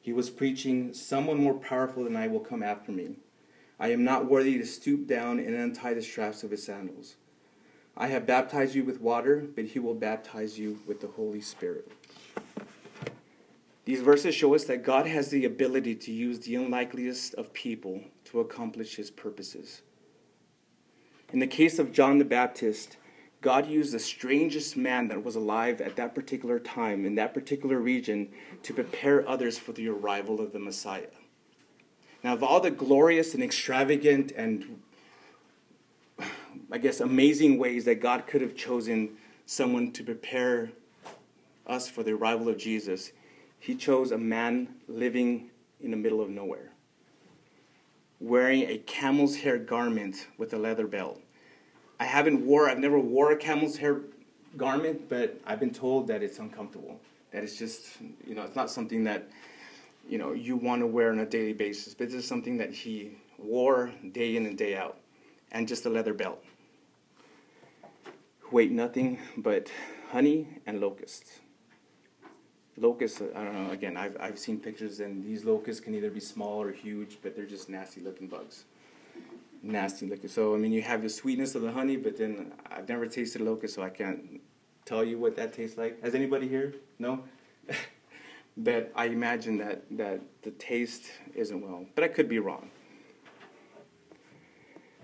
He 0.00 0.12
was 0.12 0.30
preaching, 0.30 0.94
Someone 0.94 1.42
more 1.42 1.54
powerful 1.54 2.04
than 2.04 2.16
I 2.16 2.28
will 2.28 2.40
come 2.40 2.62
after 2.62 2.92
me. 2.92 3.16
I 3.78 3.88
am 3.88 4.04
not 4.04 4.30
worthy 4.30 4.58
to 4.58 4.66
stoop 4.66 5.06
down 5.06 5.38
and 5.38 5.54
untie 5.54 5.94
the 5.94 6.02
straps 6.02 6.42
of 6.42 6.50
his 6.50 6.64
sandals. 6.64 7.16
I 7.96 8.06
have 8.06 8.26
baptized 8.26 8.74
you 8.74 8.84
with 8.84 9.00
water, 9.00 9.46
but 9.54 9.66
he 9.66 9.78
will 9.78 9.94
baptize 9.94 10.58
you 10.58 10.80
with 10.86 11.00
the 11.00 11.08
Holy 11.08 11.40
Spirit. 11.40 11.90
These 13.84 14.00
verses 14.00 14.34
show 14.34 14.54
us 14.54 14.64
that 14.64 14.84
God 14.84 15.06
has 15.06 15.28
the 15.28 15.44
ability 15.44 15.96
to 15.96 16.12
use 16.12 16.38
the 16.38 16.54
unlikeliest 16.54 17.34
of 17.34 17.52
people 17.52 18.02
to 18.26 18.40
accomplish 18.40 18.94
his 18.94 19.10
purposes. 19.10 19.82
In 21.32 21.40
the 21.40 21.46
case 21.46 21.78
of 21.78 21.92
John 21.92 22.18
the 22.18 22.24
Baptist, 22.24 22.96
God 23.42 23.66
used 23.66 23.92
the 23.92 23.98
strangest 23.98 24.76
man 24.76 25.08
that 25.08 25.24
was 25.24 25.34
alive 25.34 25.80
at 25.80 25.96
that 25.96 26.14
particular 26.14 26.60
time 26.60 27.04
in 27.04 27.16
that 27.16 27.34
particular 27.34 27.78
region 27.78 28.28
to 28.62 28.72
prepare 28.72 29.28
others 29.28 29.58
for 29.58 29.72
the 29.72 29.88
arrival 29.88 30.40
of 30.40 30.52
the 30.52 30.60
Messiah. 30.60 31.10
Now, 32.22 32.34
of 32.34 32.44
all 32.44 32.60
the 32.60 32.70
glorious 32.70 33.34
and 33.34 33.42
extravagant 33.42 34.30
and 34.36 34.80
I 36.70 36.78
guess 36.78 37.00
amazing 37.00 37.58
ways 37.58 37.84
that 37.84 37.96
God 37.96 38.28
could 38.28 38.42
have 38.42 38.54
chosen 38.54 39.10
someone 39.44 39.90
to 39.92 40.04
prepare 40.04 40.70
us 41.66 41.88
for 41.88 42.04
the 42.04 42.12
arrival 42.12 42.48
of 42.48 42.56
Jesus, 42.56 43.10
He 43.58 43.74
chose 43.74 44.12
a 44.12 44.18
man 44.18 44.76
living 44.86 45.50
in 45.80 45.90
the 45.90 45.96
middle 45.96 46.20
of 46.20 46.30
nowhere, 46.30 46.70
wearing 48.20 48.62
a 48.62 48.78
camel's 48.78 49.36
hair 49.36 49.58
garment 49.58 50.28
with 50.38 50.54
a 50.54 50.58
leather 50.58 50.86
belt 50.86 51.20
I 52.02 52.04
haven't 52.04 52.44
wore, 52.44 52.68
I've 52.68 52.80
never 52.80 52.98
wore 52.98 53.30
a 53.30 53.36
camel's 53.36 53.76
hair 53.76 54.00
garment, 54.56 55.08
but 55.08 55.40
I've 55.46 55.60
been 55.60 55.72
told 55.72 56.08
that 56.08 56.20
it's 56.20 56.40
uncomfortable. 56.40 57.00
That 57.30 57.44
it's 57.44 57.56
just, 57.56 58.00
you 58.26 58.34
know, 58.34 58.42
it's 58.42 58.56
not 58.56 58.72
something 58.72 59.04
that, 59.04 59.28
you 60.08 60.18
know, 60.18 60.32
you 60.32 60.56
want 60.56 60.82
to 60.82 60.88
wear 60.88 61.12
on 61.12 61.20
a 61.20 61.26
daily 61.26 61.52
basis. 61.52 61.94
But 61.94 62.08
this 62.08 62.16
is 62.16 62.26
something 62.26 62.56
that 62.56 62.72
he 62.72 63.12
wore 63.38 63.92
day 64.10 64.34
in 64.34 64.46
and 64.46 64.58
day 64.58 64.74
out, 64.76 64.98
and 65.52 65.68
just 65.68 65.86
a 65.86 65.90
leather 65.90 66.12
belt. 66.12 66.42
Wait, 68.50 68.72
nothing 68.72 69.20
but 69.36 69.70
honey 70.10 70.48
and 70.66 70.80
locusts. 70.80 71.38
Locusts, 72.76 73.22
I 73.22 73.44
don't 73.44 73.54
know, 73.54 73.70
again, 73.70 73.96
I've, 73.96 74.16
I've 74.18 74.40
seen 74.40 74.58
pictures, 74.58 74.98
and 74.98 75.22
these 75.22 75.44
locusts 75.44 75.80
can 75.80 75.94
either 75.94 76.10
be 76.10 76.18
small 76.18 76.60
or 76.60 76.72
huge, 76.72 77.18
but 77.22 77.36
they're 77.36 77.46
just 77.46 77.68
nasty 77.68 78.00
looking 78.00 78.26
bugs 78.26 78.64
nasty 79.62 80.06
liquor. 80.06 80.28
So 80.28 80.54
I 80.54 80.58
mean, 80.58 80.72
you 80.72 80.82
have 80.82 81.02
the 81.02 81.08
sweetness 81.08 81.54
of 81.54 81.62
the 81.62 81.72
honey, 81.72 81.96
but 81.96 82.16
then 82.16 82.52
I've 82.70 82.88
never 82.88 83.06
tasted 83.06 83.40
locust, 83.42 83.74
so 83.74 83.82
I 83.82 83.90
can't 83.90 84.40
tell 84.84 85.04
you 85.04 85.18
what 85.18 85.36
that 85.36 85.52
tastes 85.52 85.78
like. 85.78 86.02
Has 86.02 86.14
anybody 86.14 86.48
here? 86.48 86.74
No. 86.98 87.22
but 88.56 88.92
I 88.94 89.06
imagine 89.06 89.58
that 89.58 89.84
that 89.92 90.20
the 90.42 90.50
taste 90.52 91.04
isn't 91.34 91.60
well, 91.60 91.86
but 91.94 92.04
I 92.04 92.08
could 92.08 92.28
be 92.28 92.38
wrong. 92.38 92.70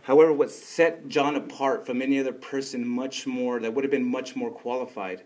However, 0.03 0.33
what 0.33 0.51
set 0.51 1.07
John 1.09 1.37
apart 1.37 1.85
from 1.85 2.01
any 2.01 2.19
other 2.19 2.33
person 2.33 2.89
much 2.89 3.27
more 3.27 3.61
that 3.61 3.75
would 3.75 3.85
have 3.85 3.91
been 3.91 4.11
much 4.11 4.35
more 4.35 4.51
qualified 4.51 5.23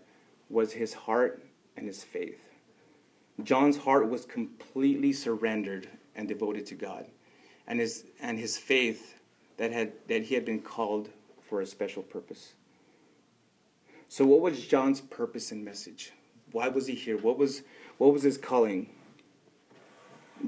was 0.49 0.73
his 0.73 0.93
heart 0.93 1.41
and 1.77 1.87
his 1.87 2.03
faith. 2.03 2.49
John's 3.43 3.77
heart 3.77 4.09
was 4.09 4.25
completely 4.25 5.13
surrendered 5.13 5.87
and 6.15 6.27
devoted 6.27 6.65
to 6.65 6.75
God. 6.75 7.05
And 7.65 7.79
his, 7.79 8.03
and 8.19 8.37
his 8.37 8.57
faith 8.57 9.15
that, 9.57 9.71
had, 9.71 9.93
that 10.07 10.23
he 10.23 10.35
had 10.35 10.45
been 10.45 10.59
called 10.59 11.09
for 11.47 11.61
a 11.61 11.65
special 11.65 12.03
purpose. 12.03 12.53
So, 14.09 14.25
what 14.25 14.41
was 14.41 14.65
John's 14.65 15.01
purpose 15.01 15.51
and 15.51 15.63
message? 15.63 16.11
Why 16.51 16.67
was 16.67 16.87
he 16.87 16.93
here? 16.93 17.17
What 17.17 17.37
was, 17.37 17.63
what 17.97 18.13
was 18.13 18.23
his 18.23 18.37
calling? 18.37 18.89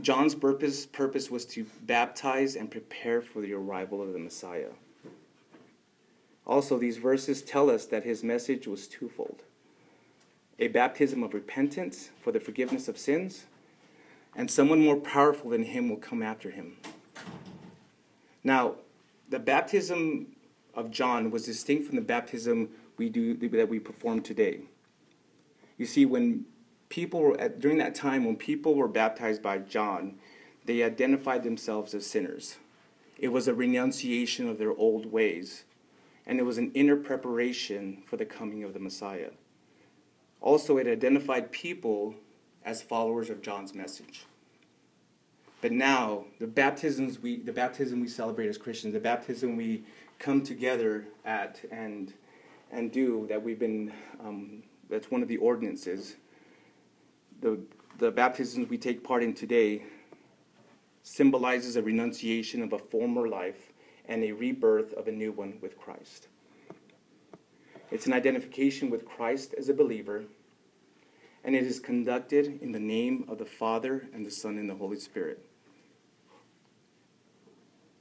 John's 0.02 0.36
purpose, 0.36 0.86
purpose 0.86 1.32
was 1.32 1.46
to 1.48 1.66
baptize 1.84 2.56
and 2.56 2.70
prepare 2.70 3.22
for 3.22 3.42
the 3.42 3.54
arrival 3.54 4.02
of 4.02 4.14
the 4.14 4.20
Messiah. 4.20 4.72
Also, 6.46 6.78
these 6.78 6.98
verses 6.98 7.42
tell 7.42 7.70
us 7.70 7.86
that 7.88 8.04
his 8.04 8.24
message 8.24 8.68
was 8.68 8.88
twofold 8.88 9.42
a 10.60 10.68
baptism 10.70 11.24
of 11.24 11.34
repentance 11.34 12.12
for 12.22 12.32
the 12.32 12.40
forgiveness 12.40 12.88
of 12.88 12.98
sins, 12.98 13.46
and 14.36 14.50
someone 14.50 14.80
more 14.80 14.96
powerful 14.96 15.50
than 15.50 15.64
him 15.64 15.90
will 15.90 15.98
come 15.98 16.24
after 16.24 16.50
him. 16.50 16.78
Now, 18.44 18.76
the 19.30 19.40
baptism 19.40 20.28
of 20.74 20.92
John 20.92 21.32
was 21.32 21.46
distinct 21.46 21.88
from 21.88 21.96
the 21.96 22.02
baptism 22.02 22.70
we 22.98 23.10
do 23.10 23.36
that 23.36 23.70
we 23.70 23.80
perform 23.80 24.22
today. 24.22 24.62
You 25.78 25.86
see, 25.86 26.06
when 26.06 26.46
people 26.90 27.20
were 27.22 27.40
at, 27.40 27.60
during 27.60 27.78
that 27.80 27.96
time 27.96 28.26
when 28.26 28.36
people 28.36 28.76
were 28.76 28.88
baptized 28.88 29.42
by 29.42 29.58
John, 29.60 30.16
they 30.66 30.84
identified 30.84 31.44
themselves 31.44 31.94
as 31.94 32.06
sinners. 32.06 32.58
It 33.18 33.30
was 33.30 33.48
a 33.48 33.54
renunciation 33.54 34.48
of 34.48 34.58
their 34.58 34.74
old 34.74 35.12
ways, 35.12 35.64
and 36.26 36.40
it 36.40 36.44
was 36.44 36.58
an 36.58 36.72
inner 36.74 36.96
preparation 36.96 38.04
for 38.06 38.18
the 38.18 38.26
coming 38.26 38.64
of 38.64 38.74
the 38.74 38.80
Messiah. 38.80 39.32
Also, 40.42 40.78
it 40.78 40.88
identified 40.88 41.52
people 41.52 42.16
as 42.64 42.82
followers 42.82 43.30
of 43.30 43.42
John's 43.42 43.74
message. 43.74 44.26
But 45.66 45.72
now, 45.72 46.26
the 46.38 46.46
baptisms 46.46 47.20
we, 47.20 47.38
the 47.38 47.52
baptism 47.52 48.00
we 48.00 48.08
celebrate 48.08 48.50
as 48.50 48.56
Christians, 48.56 48.94
the 48.94 49.00
baptism 49.00 49.56
we 49.56 49.84
come 50.20 50.44
together 50.44 51.06
at 51.26 51.60
and 51.72 52.14
and 52.70 52.92
do 52.92 53.26
that 53.30 53.42
we've 53.42 53.58
been, 53.58 53.92
um, 54.24 54.62
that's 54.92 55.10
one 55.10 55.24
of 55.24 55.28
the 55.28 55.38
ordinances. 55.38 56.18
The 57.42 57.58
the 57.98 58.12
baptisms 58.12 58.70
we 58.70 58.78
take 58.78 59.04
part 59.04 59.24
in 59.24 59.34
today 59.34 59.82
symbolizes 61.02 61.78
a 61.78 61.82
renunciation 61.82 62.62
of 62.62 62.72
a 62.72 62.78
former 62.78 63.28
life 63.28 63.74
and 64.08 64.24
a 64.24 64.34
rebirth 64.34 64.94
of 64.94 65.08
a 65.08 65.12
new 65.12 65.32
one 65.32 65.58
with 65.64 65.80
Christ. 65.80 66.28
It's 67.90 68.06
an 68.06 68.14
identification 68.14 68.92
with 68.92 69.04
Christ 69.04 69.56
as 69.58 69.68
a 69.68 69.74
believer, 69.74 70.26
and 71.44 71.56
it 71.56 71.64
is 71.64 71.80
conducted 71.80 72.60
in 72.62 72.72
the 72.72 72.80
name 72.80 73.26
of 73.28 73.40
the 73.40 73.46
Father 73.46 74.08
and 74.14 74.24
the 74.24 74.30
Son 74.30 74.60
and 74.60 74.70
the 74.70 74.76
Holy 74.76 75.00
Spirit. 75.00 75.44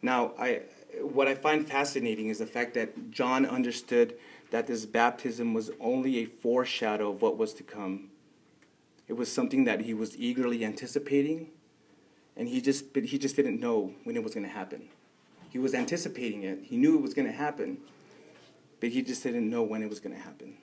Now, 0.05 0.33
I, 0.39 0.61
what 1.01 1.29
I 1.29 1.35
find 1.35 1.67
fascinating 1.67 2.29
is 2.29 2.39
the 2.39 2.47
fact 2.47 2.75
that 2.75 3.11
John 3.11 3.47
understood 3.47 4.15
that 4.51 4.67
this 4.67 4.85
baptism 4.85 5.55
was 5.55 5.71
only 5.81 6.19
a 6.19 6.27
foreshadow 6.27 7.09
of 7.13 7.23
what 7.23 7.39
was 7.39 7.55
to 7.55 7.63
come. 7.63 8.11
It 9.09 9.15
was 9.15 9.33
something 9.33 9.65
that 9.65 9.81
he 9.81 9.95
was 9.95 10.15
eagerly 10.19 10.63
anticipating, 10.63 11.49
and 12.37 12.49
he 12.49 12.61
just, 12.61 12.93
but 12.93 13.05
he 13.05 13.17
just 13.17 13.35
didn't 13.35 13.59
know 13.59 13.95
when 14.05 14.15
it 14.15 14.23
was 14.23 14.35
going 14.35 14.45
to 14.45 14.53
happen. 14.53 14.91
He 15.49 15.59
was 15.59 15.73
anticipating 15.73 16.43
it. 16.43 16.59
He 16.65 16.77
knew 16.77 16.99
it 16.99 17.03
was 17.03 17.15
going 17.15 17.27
to 17.27 17.33
happen, 17.33 17.79
but 18.81 18.91
he 18.91 19.01
just 19.01 19.23
didn't 19.23 19.49
know 19.49 19.63
when 19.63 19.83
it 19.83 19.89
was 19.89 20.01
going 20.01 20.15
to 20.15 20.21
happen. 20.21 20.59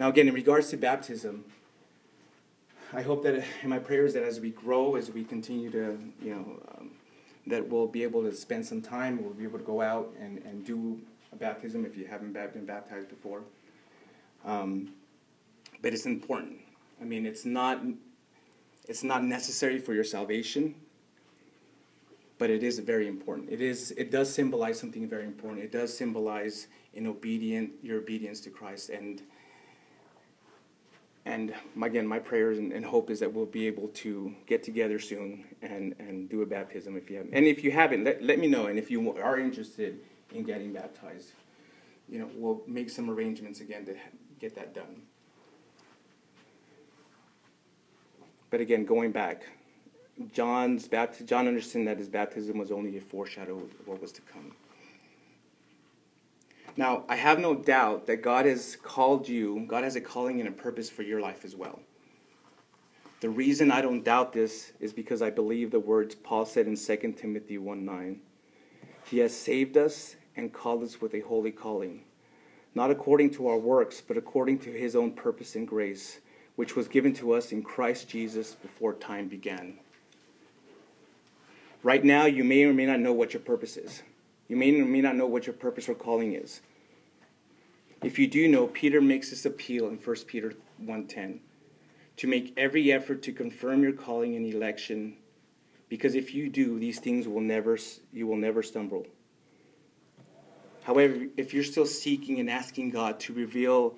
Now, 0.00 0.08
again, 0.08 0.26
in 0.26 0.32
regards 0.32 0.70
to 0.70 0.78
baptism, 0.78 1.44
I 2.94 3.02
hope 3.02 3.24
that 3.24 3.44
in 3.62 3.68
my 3.68 3.78
prayers 3.78 4.14
that 4.14 4.22
as 4.22 4.40
we 4.40 4.50
grow, 4.52 4.96
as 4.96 5.10
we 5.10 5.22
continue 5.22 5.70
to, 5.70 5.98
you 6.22 6.34
know, 6.34 6.62
um, 6.78 6.92
that 7.46 7.68
we'll 7.68 7.86
be 7.86 8.02
able 8.02 8.22
to 8.22 8.32
spend 8.32 8.64
some 8.64 8.80
time, 8.80 9.22
we'll 9.22 9.34
be 9.34 9.44
able 9.44 9.58
to 9.58 9.64
go 9.64 9.80
out 9.80 10.12
and, 10.20 10.38
and 10.38 10.64
do 10.64 11.00
a 11.32 11.36
baptism 11.36 11.84
if 11.84 11.96
you 11.96 12.06
haven't 12.06 12.32
been 12.32 12.64
baptized 12.64 13.08
before. 13.08 13.42
Um, 14.44 14.94
but 15.80 15.92
it's 15.92 16.06
important. 16.06 16.58
I 17.00 17.04
mean, 17.04 17.26
it's 17.26 17.44
not, 17.44 17.80
it's 18.88 19.02
not 19.02 19.24
necessary 19.24 19.78
for 19.78 19.92
your 19.92 20.04
salvation, 20.04 20.74
but 22.38 22.50
it 22.50 22.62
is 22.62 22.78
very 22.78 23.08
important. 23.08 23.50
It 23.50 23.60
is. 23.60 23.92
It 23.92 24.10
does 24.10 24.32
symbolize 24.32 24.78
something 24.78 25.08
very 25.08 25.24
important. 25.24 25.62
It 25.62 25.70
does 25.70 25.96
symbolize 25.96 26.66
in 26.94 27.06
obedient 27.06 27.72
your 27.82 27.98
obedience 27.98 28.40
to 28.40 28.50
Christ 28.50 28.90
and 28.90 29.22
and 31.24 31.54
again, 31.80 32.06
my 32.06 32.18
prayers 32.18 32.58
and, 32.58 32.72
and, 32.72 32.84
hope 32.84 33.08
is 33.08 33.20
that 33.20 33.32
we'll 33.32 33.46
be 33.46 33.66
able 33.68 33.88
to 33.88 34.34
get 34.46 34.64
together 34.64 34.98
soon 34.98 35.44
and, 35.62 35.94
and 36.00 36.28
do 36.28 36.42
a 36.42 36.46
baptism 36.46 36.96
if 36.96 37.08
you 37.08 37.18
haven't. 37.18 37.32
And 37.32 37.46
if 37.46 37.62
you 37.62 37.70
haven't, 37.70 38.02
let, 38.02 38.22
let 38.22 38.38
me 38.40 38.48
know. 38.48 38.66
And 38.66 38.78
if 38.78 38.90
you 38.90 39.16
are 39.16 39.38
interested 39.38 40.00
in 40.34 40.42
getting 40.42 40.72
baptized, 40.72 41.32
you 42.08 42.18
know, 42.18 42.28
we'll 42.34 42.62
make 42.66 42.90
some 42.90 43.08
arrangements 43.08 43.60
again 43.60 43.86
to 43.86 43.94
get 44.40 44.56
that 44.56 44.74
done. 44.74 45.02
But 48.50 48.60
again, 48.60 48.84
going 48.84 49.12
back, 49.12 49.44
John's 50.32 50.88
baptism, 50.88 51.26
John 51.26 51.48
understood 51.48 51.86
that 51.86 51.98
his 51.98 52.08
baptism 52.08 52.58
was 52.58 52.70
only 52.72 52.98
a 52.98 53.00
foreshadow 53.00 53.58
of 53.58 53.70
what 53.86 54.02
was 54.02 54.12
to 54.12 54.22
come. 54.22 54.52
Now, 56.76 57.04
I 57.08 57.16
have 57.16 57.38
no 57.38 57.54
doubt 57.54 58.06
that 58.06 58.22
God 58.22 58.46
has 58.46 58.76
called 58.76 59.28
you, 59.28 59.64
God 59.68 59.84
has 59.84 59.96
a 59.96 60.00
calling 60.00 60.40
and 60.40 60.48
a 60.48 60.52
purpose 60.52 60.88
for 60.88 61.02
your 61.02 61.20
life 61.20 61.44
as 61.44 61.54
well. 61.54 61.80
The 63.20 63.28
reason 63.28 63.70
I 63.70 63.82
don't 63.82 64.02
doubt 64.02 64.32
this 64.32 64.72
is 64.80 64.92
because 64.92 65.22
I 65.22 65.30
believe 65.30 65.70
the 65.70 65.78
words 65.78 66.14
Paul 66.14 66.44
said 66.44 66.66
in 66.66 66.76
2 66.76 67.14
Timothy 67.16 67.58
1 67.58 67.84
9. 67.84 68.20
He 69.04 69.18
has 69.18 69.36
saved 69.36 69.76
us 69.76 70.16
and 70.34 70.52
called 70.52 70.82
us 70.82 71.00
with 71.00 71.14
a 71.14 71.20
holy 71.20 71.52
calling, 71.52 72.04
not 72.74 72.90
according 72.90 73.30
to 73.34 73.48
our 73.48 73.58
works, 73.58 74.00
but 74.00 74.16
according 74.16 74.58
to 74.60 74.70
his 74.70 74.96
own 74.96 75.12
purpose 75.12 75.54
and 75.54 75.68
grace, 75.68 76.20
which 76.56 76.74
was 76.74 76.88
given 76.88 77.12
to 77.14 77.32
us 77.32 77.52
in 77.52 77.62
Christ 77.62 78.08
Jesus 78.08 78.54
before 78.54 78.94
time 78.94 79.28
began. 79.28 79.78
Right 81.82 82.02
now, 82.02 82.26
you 82.26 82.44
may 82.44 82.64
or 82.64 82.72
may 82.72 82.86
not 82.86 83.00
know 83.00 83.12
what 83.12 83.34
your 83.34 83.42
purpose 83.42 83.76
is. 83.76 84.02
You 84.52 84.58
may 84.58 84.78
or 84.78 84.84
may 84.84 85.00
not 85.00 85.16
know 85.16 85.26
what 85.26 85.46
your 85.46 85.54
purpose 85.54 85.88
or 85.88 85.94
calling 85.94 86.34
is. 86.34 86.60
If 88.02 88.18
you 88.18 88.26
do 88.26 88.46
know, 88.48 88.66
Peter 88.66 89.00
makes 89.00 89.30
this 89.30 89.46
appeal 89.46 89.88
in 89.88 89.96
1 89.96 90.26
Peter 90.26 90.52
1:10 90.78 91.40
to 92.18 92.26
make 92.26 92.52
every 92.54 92.92
effort 92.92 93.22
to 93.22 93.32
confirm 93.32 93.82
your 93.82 93.94
calling 93.94 94.36
and 94.36 94.44
election 94.44 95.16
because 95.88 96.14
if 96.14 96.34
you 96.34 96.50
do 96.50 96.78
these 96.78 97.00
things 97.00 97.26
will 97.26 97.40
never 97.40 97.78
you 98.12 98.26
will 98.26 98.36
never 98.36 98.62
stumble. 98.62 99.06
However, 100.82 101.28
if 101.38 101.54
you're 101.54 101.64
still 101.64 101.86
seeking 101.86 102.38
and 102.38 102.50
asking 102.50 102.90
God 102.90 103.18
to 103.20 103.32
reveal 103.32 103.96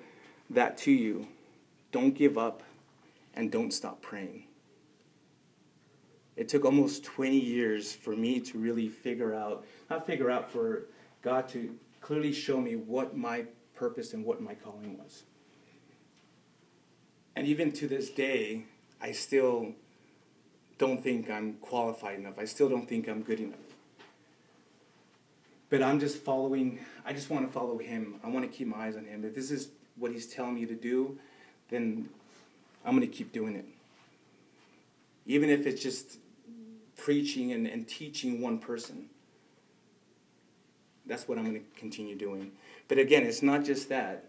that 0.49 0.77
to 0.77 0.91
you, 0.91 1.27
don't 1.91 2.13
give 2.13 2.37
up 2.37 2.63
and 3.33 3.51
don't 3.51 3.73
stop 3.73 4.01
praying. 4.01 4.45
It 6.35 6.49
took 6.49 6.65
almost 6.65 7.03
20 7.03 7.37
years 7.37 7.93
for 7.93 8.15
me 8.15 8.39
to 8.41 8.57
really 8.57 8.89
figure 8.89 9.33
out, 9.33 9.65
not 9.89 10.05
figure 10.05 10.29
out, 10.29 10.49
for 10.51 10.83
God 11.21 11.47
to 11.49 11.73
clearly 12.01 12.33
show 12.33 12.59
me 12.59 12.75
what 12.75 13.15
my 13.15 13.45
purpose 13.73 14.13
and 14.13 14.25
what 14.25 14.41
my 14.41 14.53
calling 14.53 14.97
was. 14.97 15.23
And 17.35 17.47
even 17.47 17.71
to 17.73 17.87
this 17.87 18.09
day, 18.09 18.63
I 19.01 19.11
still 19.11 19.73
don't 20.77 21.01
think 21.01 21.29
I'm 21.29 21.53
qualified 21.53 22.19
enough. 22.19 22.37
I 22.37 22.45
still 22.45 22.69
don't 22.69 22.87
think 22.87 23.07
I'm 23.07 23.21
good 23.21 23.39
enough. 23.39 23.59
But 25.69 25.81
I'm 25.81 25.99
just 25.99 26.17
following, 26.17 26.79
I 27.05 27.13
just 27.13 27.29
want 27.29 27.45
to 27.47 27.51
follow 27.51 27.77
him. 27.77 28.19
I 28.23 28.29
want 28.29 28.49
to 28.49 28.57
keep 28.57 28.67
my 28.67 28.87
eyes 28.87 28.95
on 28.95 29.05
him. 29.05 29.25
If 29.25 29.35
this 29.35 29.51
is 29.51 29.69
what 29.97 30.11
he's 30.11 30.27
telling 30.27 30.55
me 30.55 30.65
to 30.65 30.75
do, 30.75 31.17
then 31.69 32.09
I'm 32.85 32.95
going 32.95 33.09
to 33.09 33.13
keep 33.13 33.33
doing 33.33 33.55
it. 33.55 33.65
Even 35.25 35.49
if 35.49 35.65
it's 35.65 35.81
just 35.81 36.19
preaching 37.05 37.51
and, 37.51 37.67
and 37.67 37.87
teaching 37.87 38.41
one 38.41 38.57
person. 38.57 39.05
That's 41.05 41.27
what 41.27 41.37
I'm 41.37 41.43
going 41.43 41.59
to 41.59 41.79
continue 41.79 42.15
doing. 42.15 42.51
But 42.87 42.97
again, 42.97 43.21
it's 43.21 43.43
not 43.43 43.63
just 43.63 43.89
that, 43.89 44.25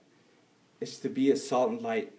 it's 0.82 0.98
to 0.98 1.08
be 1.08 1.30
a 1.30 1.36
salt 1.38 1.70
and 1.70 1.80
light 1.80 2.12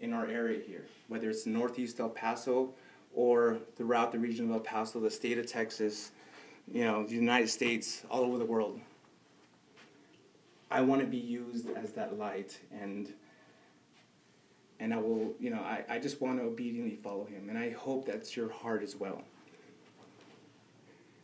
in 0.00 0.14
our 0.14 0.26
area 0.26 0.62
here, 0.66 0.86
whether 1.08 1.28
it's 1.28 1.44
Northeast 1.44 2.00
El 2.00 2.08
Paso 2.08 2.72
or 3.14 3.58
throughout 3.76 4.10
the 4.10 4.18
region 4.18 4.46
of 4.46 4.52
El 4.52 4.60
Paso, 4.60 4.98
the 4.98 5.10
state 5.10 5.36
of 5.36 5.46
Texas, 5.46 6.10
you 6.72 6.84
know, 6.84 7.04
the 7.04 7.14
United 7.14 7.50
States, 7.50 8.06
all 8.10 8.22
over 8.22 8.38
the 8.38 8.46
world. 8.46 8.80
I 10.70 10.80
want 10.80 11.02
to 11.02 11.06
be 11.06 11.18
used 11.18 11.68
as 11.76 11.92
that 11.92 12.18
light 12.18 12.58
and 12.72 13.12
and 14.80 14.94
I 14.94 14.96
will, 14.96 15.34
you 15.38 15.50
know, 15.50 15.58
I, 15.58 15.84
I 15.86 15.98
just 15.98 16.22
want 16.22 16.38
to 16.38 16.44
obediently 16.44 16.96
follow 16.96 17.24
him. 17.24 17.48
And 17.50 17.58
I 17.58 17.70
hope 17.70 18.06
that's 18.06 18.36
your 18.36 18.48
heart 18.48 18.82
as 18.82 18.94
well. 18.96 19.24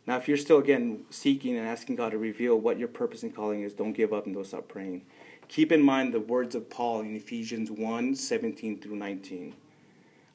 Now, 0.07 0.17
if 0.17 0.27
you're 0.27 0.37
still, 0.37 0.59
again, 0.59 1.05
seeking 1.09 1.57
and 1.57 1.67
asking 1.67 1.95
God 1.95 2.11
to 2.11 2.17
reveal 2.17 2.59
what 2.59 2.77
your 2.77 2.87
purpose 2.87 3.23
and 3.23 3.35
calling 3.35 3.63
is, 3.63 3.73
don't 3.73 3.93
give 3.93 4.13
up 4.13 4.25
and 4.25 4.35
don't 4.35 4.45
stop 4.45 4.67
praying. 4.67 5.03
Keep 5.47 5.71
in 5.71 5.81
mind 5.81 6.13
the 6.13 6.19
words 6.19 6.53
of 6.53 6.69
Paul 6.69 7.01
in 7.01 7.15
Ephesians 7.15 7.71
1 7.71 8.15
17 8.15 8.79
through 8.79 8.95
19. 8.95 9.55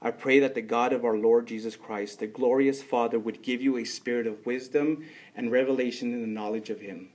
I 0.03 0.11
pray 0.11 0.39
that 0.41 0.55
the 0.55 0.63
God 0.63 0.93
of 0.93 1.05
our 1.05 1.17
Lord 1.17 1.47
Jesus 1.47 1.77
Christ, 1.77 2.21
the 2.21 2.27
glorious 2.27 2.83
Father, 2.83 3.19
would 3.19 3.43
give 3.43 3.61
you 3.61 3.77
a 3.77 3.85
spirit 3.85 4.27
of 4.27 4.47
wisdom 4.47 5.05
and 5.37 5.53
revelation 5.53 6.15
in 6.15 6.23
the 6.23 6.27
knowledge 6.27 6.71
of 6.71 6.81
Him. 6.81 7.11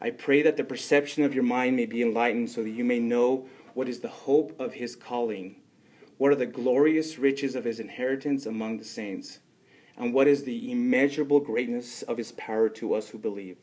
I 0.00 0.10
pray 0.10 0.42
that 0.42 0.58
the 0.58 0.64
perception 0.64 1.24
of 1.24 1.34
your 1.34 1.44
mind 1.44 1.76
may 1.76 1.86
be 1.86 2.02
enlightened 2.02 2.50
so 2.50 2.62
that 2.62 2.70
you 2.70 2.84
may 2.84 2.98
know 2.98 3.48
what 3.72 3.88
is 3.88 4.00
the 4.00 4.08
hope 4.08 4.58
of 4.60 4.74
His 4.74 4.94
calling, 4.94 5.56
what 6.18 6.30
are 6.30 6.36
the 6.36 6.46
glorious 6.46 7.18
riches 7.18 7.54
of 7.54 7.64
His 7.64 7.80
inheritance 7.80 8.44
among 8.44 8.76
the 8.76 8.84
saints, 8.84 9.38
and 9.96 10.12
what 10.12 10.26
is 10.26 10.44
the 10.44 10.70
immeasurable 10.70 11.40
greatness 11.40 12.02
of 12.02 12.16
His 12.16 12.32
power 12.32 12.68
to 12.70 12.94
us 12.94 13.08
who 13.08 13.18
believe, 13.18 13.58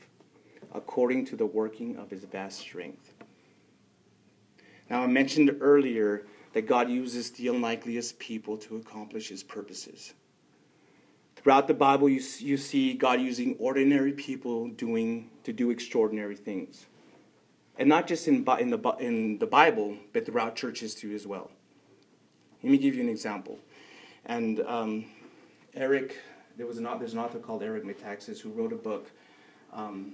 according 0.73 1.25
to 1.25 1.35
the 1.35 1.45
working 1.45 1.97
of 1.97 2.09
His 2.09 2.23
vast 2.23 2.59
strength. 2.59 3.13
Now, 4.89 5.03
I 5.03 5.07
mentioned 5.07 5.55
earlier 5.61 6.25
that 6.53 6.67
God 6.67 6.89
uses 6.89 7.31
the 7.31 7.47
unlikeliest 7.47 8.19
people 8.19 8.57
to 8.57 8.75
accomplish 8.75 9.29
his 9.29 9.43
purposes. 9.43 10.13
Throughout 11.37 11.67
the 11.67 11.73
Bible, 11.73 12.09
you, 12.09 12.21
you 12.39 12.57
see 12.57 12.93
God 12.93 13.21
using 13.21 13.55
ordinary 13.57 14.11
people 14.11 14.67
doing, 14.67 15.29
to 15.43 15.53
do 15.53 15.71
extraordinary 15.71 16.35
things. 16.35 16.85
And 17.77 17.87
not 17.87 18.05
just 18.05 18.27
in, 18.27 18.45
in, 18.59 18.69
the, 18.69 18.95
in 18.99 19.39
the 19.39 19.47
Bible, 19.47 19.95
but 20.13 20.25
throughout 20.25 20.55
church 20.55 20.81
history 20.81 21.15
as 21.15 21.25
well. 21.25 21.49
Let 22.61 22.71
me 22.71 22.77
give 22.77 22.93
you 22.93 23.01
an 23.01 23.09
example. 23.09 23.57
And 24.25 24.59
um, 24.67 25.05
Eric, 25.75 26.17
there 26.57 26.67
was 26.67 26.77
an, 26.77 26.83
there's 26.99 27.13
an 27.13 27.19
author 27.19 27.39
called 27.39 27.63
Eric 27.63 27.85
Metaxas 27.85 28.39
who 28.41 28.49
wrote 28.49 28.73
a 28.73 28.77
book 28.77 29.09
um, 29.71 30.13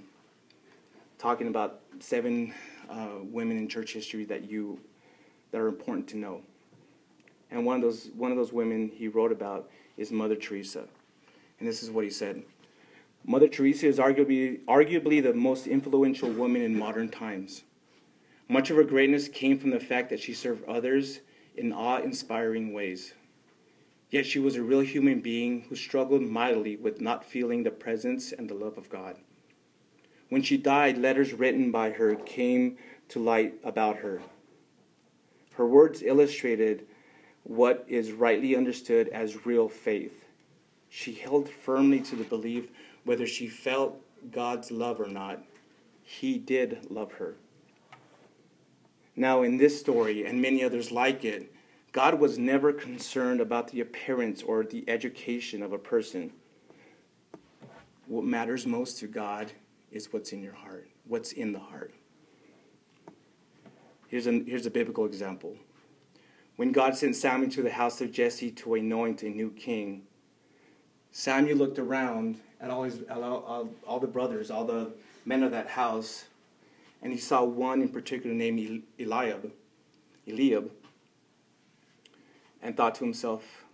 talking 1.18 1.48
about 1.48 1.80
seven 1.98 2.54
uh, 2.88 3.08
women 3.22 3.58
in 3.58 3.68
church 3.68 3.92
history 3.92 4.24
that 4.26 4.48
you 4.48 4.78
that 5.50 5.60
are 5.60 5.66
important 5.66 6.06
to 6.08 6.16
know. 6.16 6.42
And 7.50 7.66
one 7.66 7.76
of 7.76 7.82
those 7.82 8.10
one 8.14 8.30
of 8.30 8.36
those 8.36 8.52
women 8.52 8.92
he 8.94 9.08
wrote 9.08 9.32
about 9.32 9.68
is 9.96 10.12
Mother 10.12 10.36
Teresa. 10.36 10.84
And 11.58 11.68
this 11.68 11.82
is 11.82 11.90
what 11.90 12.04
he 12.04 12.10
said. 12.10 12.44
Mother 13.24 13.48
Teresa 13.48 13.88
is 13.88 13.98
arguably 13.98 14.64
arguably 14.66 15.20
the 15.20 15.34
most 15.34 15.66
influential 15.66 16.30
woman 16.30 16.62
in 16.62 16.78
modern 16.78 17.08
times. 17.08 17.64
Much 18.48 18.70
of 18.70 18.76
her 18.76 18.84
greatness 18.84 19.26
came 19.26 19.58
from 19.58 19.70
the 19.70 19.80
fact 19.80 20.08
that 20.10 20.20
she 20.20 20.32
served 20.32 20.64
others 20.68 21.18
in 21.56 21.72
awe-inspiring 21.72 22.72
ways. 22.72 23.12
Yet 24.10 24.26
she 24.26 24.38
was 24.38 24.56
a 24.56 24.62
real 24.62 24.80
human 24.80 25.20
being 25.20 25.62
who 25.68 25.76
struggled 25.76 26.22
mightily 26.22 26.76
with 26.76 27.00
not 27.00 27.24
feeling 27.24 27.62
the 27.62 27.70
presence 27.70 28.32
and 28.32 28.48
the 28.48 28.54
love 28.54 28.78
of 28.78 28.88
God. 28.88 29.16
When 30.30 30.42
she 30.42 30.56
died, 30.56 30.98
letters 30.98 31.32
written 31.32 31.70
by 31.70 31.90
her 31.90 32.14
came 32.14 32.78
to 33.08 33.18
light 33.18 33.54
about 33.64 33.98
her. 33.98 34.22
Her 35.54 35.66
words 35.66 36.02
illustrated 36.02 36.86
what 37.44 37.84
is 37.88 38.12
rightly 38.12 38.54
understood 38.54 39.08
as 39.08 39.46
real 39.46 39.68
faith. 39.68 40.24
She 40.88 41.14
held 41.14 41.48
firmly 41.48 42.00
to 42.00 42.16
the 42.16 42.24
belief 42.24 42.68
whether 43.04 43.26
she 43.26 43.48
felt 43.48 44.00
God's 44.30 44.70
love 44.70 45.00
or 45.00 45.06
not, 45.06 45.42
He 46.02 46.38
did 46.38 46.90
love 46.90 47.12
her. 47.12 47.36
Now, 49.16 49.42
in 49.42 49.56
this 49.56 49.78
story 49.78 50.24
and 50.24 50.40
many 50.40 50.62
others 50.62 50.92
like 50.92 51.24
it, 51.24 51.52
God 51.98 52.20
was 52.20 52.38
never 52.38 52.72
concerned 52.72 53.40
about 53.40 53.72
the 53.72 53.80
appearance 53.80 54.40
or 54.44 54.62
the 54.62 54.84
education 54.86 55.64
of 55.64 55.72
a 55.72 55.78
person. 55.78 56.32
What 58.06 58.22
matters 58.22 58.68
most 58.68 59.00
to 59.00 59.08
God 59.08 59.50
is 59.90 60.12
what's 60.12 60.32
in 60.32 60.40
your 60.40 60.52
heart, 60.52 60.88
what's 61.08 61.32
in 61.32 61.50
the 61.50 61.58
heart. 61.58 61.92
Here's, 64.06 64.28
a 64.28 64.44
here's 64.46 64.64
a 64.64 64.70
biblical 64.70 65.06
example. 65.06 65.56
When 66.54 66.70
God 66.70 66.94
sent 66.94 67.16
Samuel 67.16 67.50
to 67.50 67.62
the 67.62 67.72
house 67.72 68.00
of 68.00 68.12
Jesse 68.12 68.52
to 68.52 68.74
anoint 68.74 69.24
a 69.24 69.28
new 69.28 69.50
king, 69.50 70.02
Samuel 71.10 71.58
looked 71.58 71.80
around 71.80 72.38
at 72.60 72.70
all, 72.70 72.84
his, 72.84 73.00
all, 73.10 73.24
all, 73.24 73.68
all 73.84 73.98
the 73.98 74.06
brothers, 74.06 74.52
all 74.52 74.64
the 74.64 74.92
men 75.24 75.42
of 75.42 75.50
that 75.50 75.66
house, 75.66 76.26
and 77.02 77.12
he 77.12 77.18
saw 77.18 77.42
one 77.42 77.82
in 77.82 77.88
particular 77.88 78.36
named 78.36 78.84
Eliab, 79.00 79.50
Eliab, 80.28 80.70
and 82.62 82.76
thought 82.76 82.94
to 82.96 83.04
himself, 83.04 83.64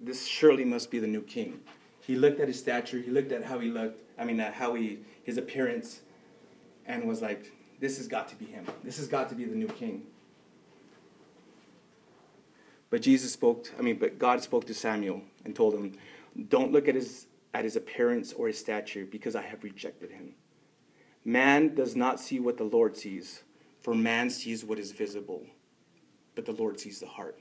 this 0.00 0.26
surely 0.26 0.64
must 0.64 0.90
be 0.90 0.98
the 0.98 1.06
new 1.06 1.22
king. 1.22 1.60
He 2.00 2.16
looked 2.16 2.40
at 2.40 2.48
his 2.48 2.58
stature, 2.58 2.98
he 2.98 3.10
looked 3.10 3.32
at 3.32 3.44
how 3.44 3.58
he 3.58 3.68
looked, 3.68 4.02
I 4.18 4.24
mean, 4.24 4.38
how 4.38 4.74
he, 4.74 5.00
his 5.22 5.36
appearance, 5.36 6.00
and 6.86 7.04
was 7.04 7.22
like, 7.22 7.52
this 7.78 7.96
has 7.98 8.08
got 8.08 8.28
to 8.28 8.36
be 8.36 8.44
him. 8.44 8.66
This 8.84 8.98
has 8.98 9.08
got 9.08 9.28
to 9.30 9.34
be 9.34 9.44
the 9.44 9.54
new 9.54 9.68
king. 9.68 10.02
But 12.90 13.02
Jesus 13.02 13.32
spoke, 13.32 13.70
I 13.78 13.82
mean, 13.82 13.98
but 13.98 14.18
God 14.18 14.42
spoke 14.42 14.66
to 14.66 14.74
Samuel 14.74 15.22
and 15.44 15.54
told 15.54 15.74
him, 15.74 15.96
don't 16.48 16.72
look 16.72 16.88
at 16.88 16.94
his, 16.94 17.26
at 17.54 17.64
his 17.64 17.76
appearance 17.76 18.32
or 18.32 18.48
his 18.48 18.58
stature 18.58 19.06
because 19.06 19.36
I 19.36 19.42
have 19.42 19.62
rejected 19.64 20.10
him. 20.10 20.34
Man 21.24 21.74
does 21.74 21.94
not 21.94 22.18
see 22.18 22.40
what 22.40 22.56
the 22.56 22.64
Lord 22.64 22.96
sees, 22.96 23.42
for 23.82 23.94
man 23.94 24.30
sees 24.30 24.64
what 24.64 24.78
is 24.78 24.92
visible, 24.92 25.46
but 26.34 26.44
the 26.46 26.52
Lord 26.52 26.80
sees 26.80 26.98
the 26.98 27.06
heart. 27.06 27.38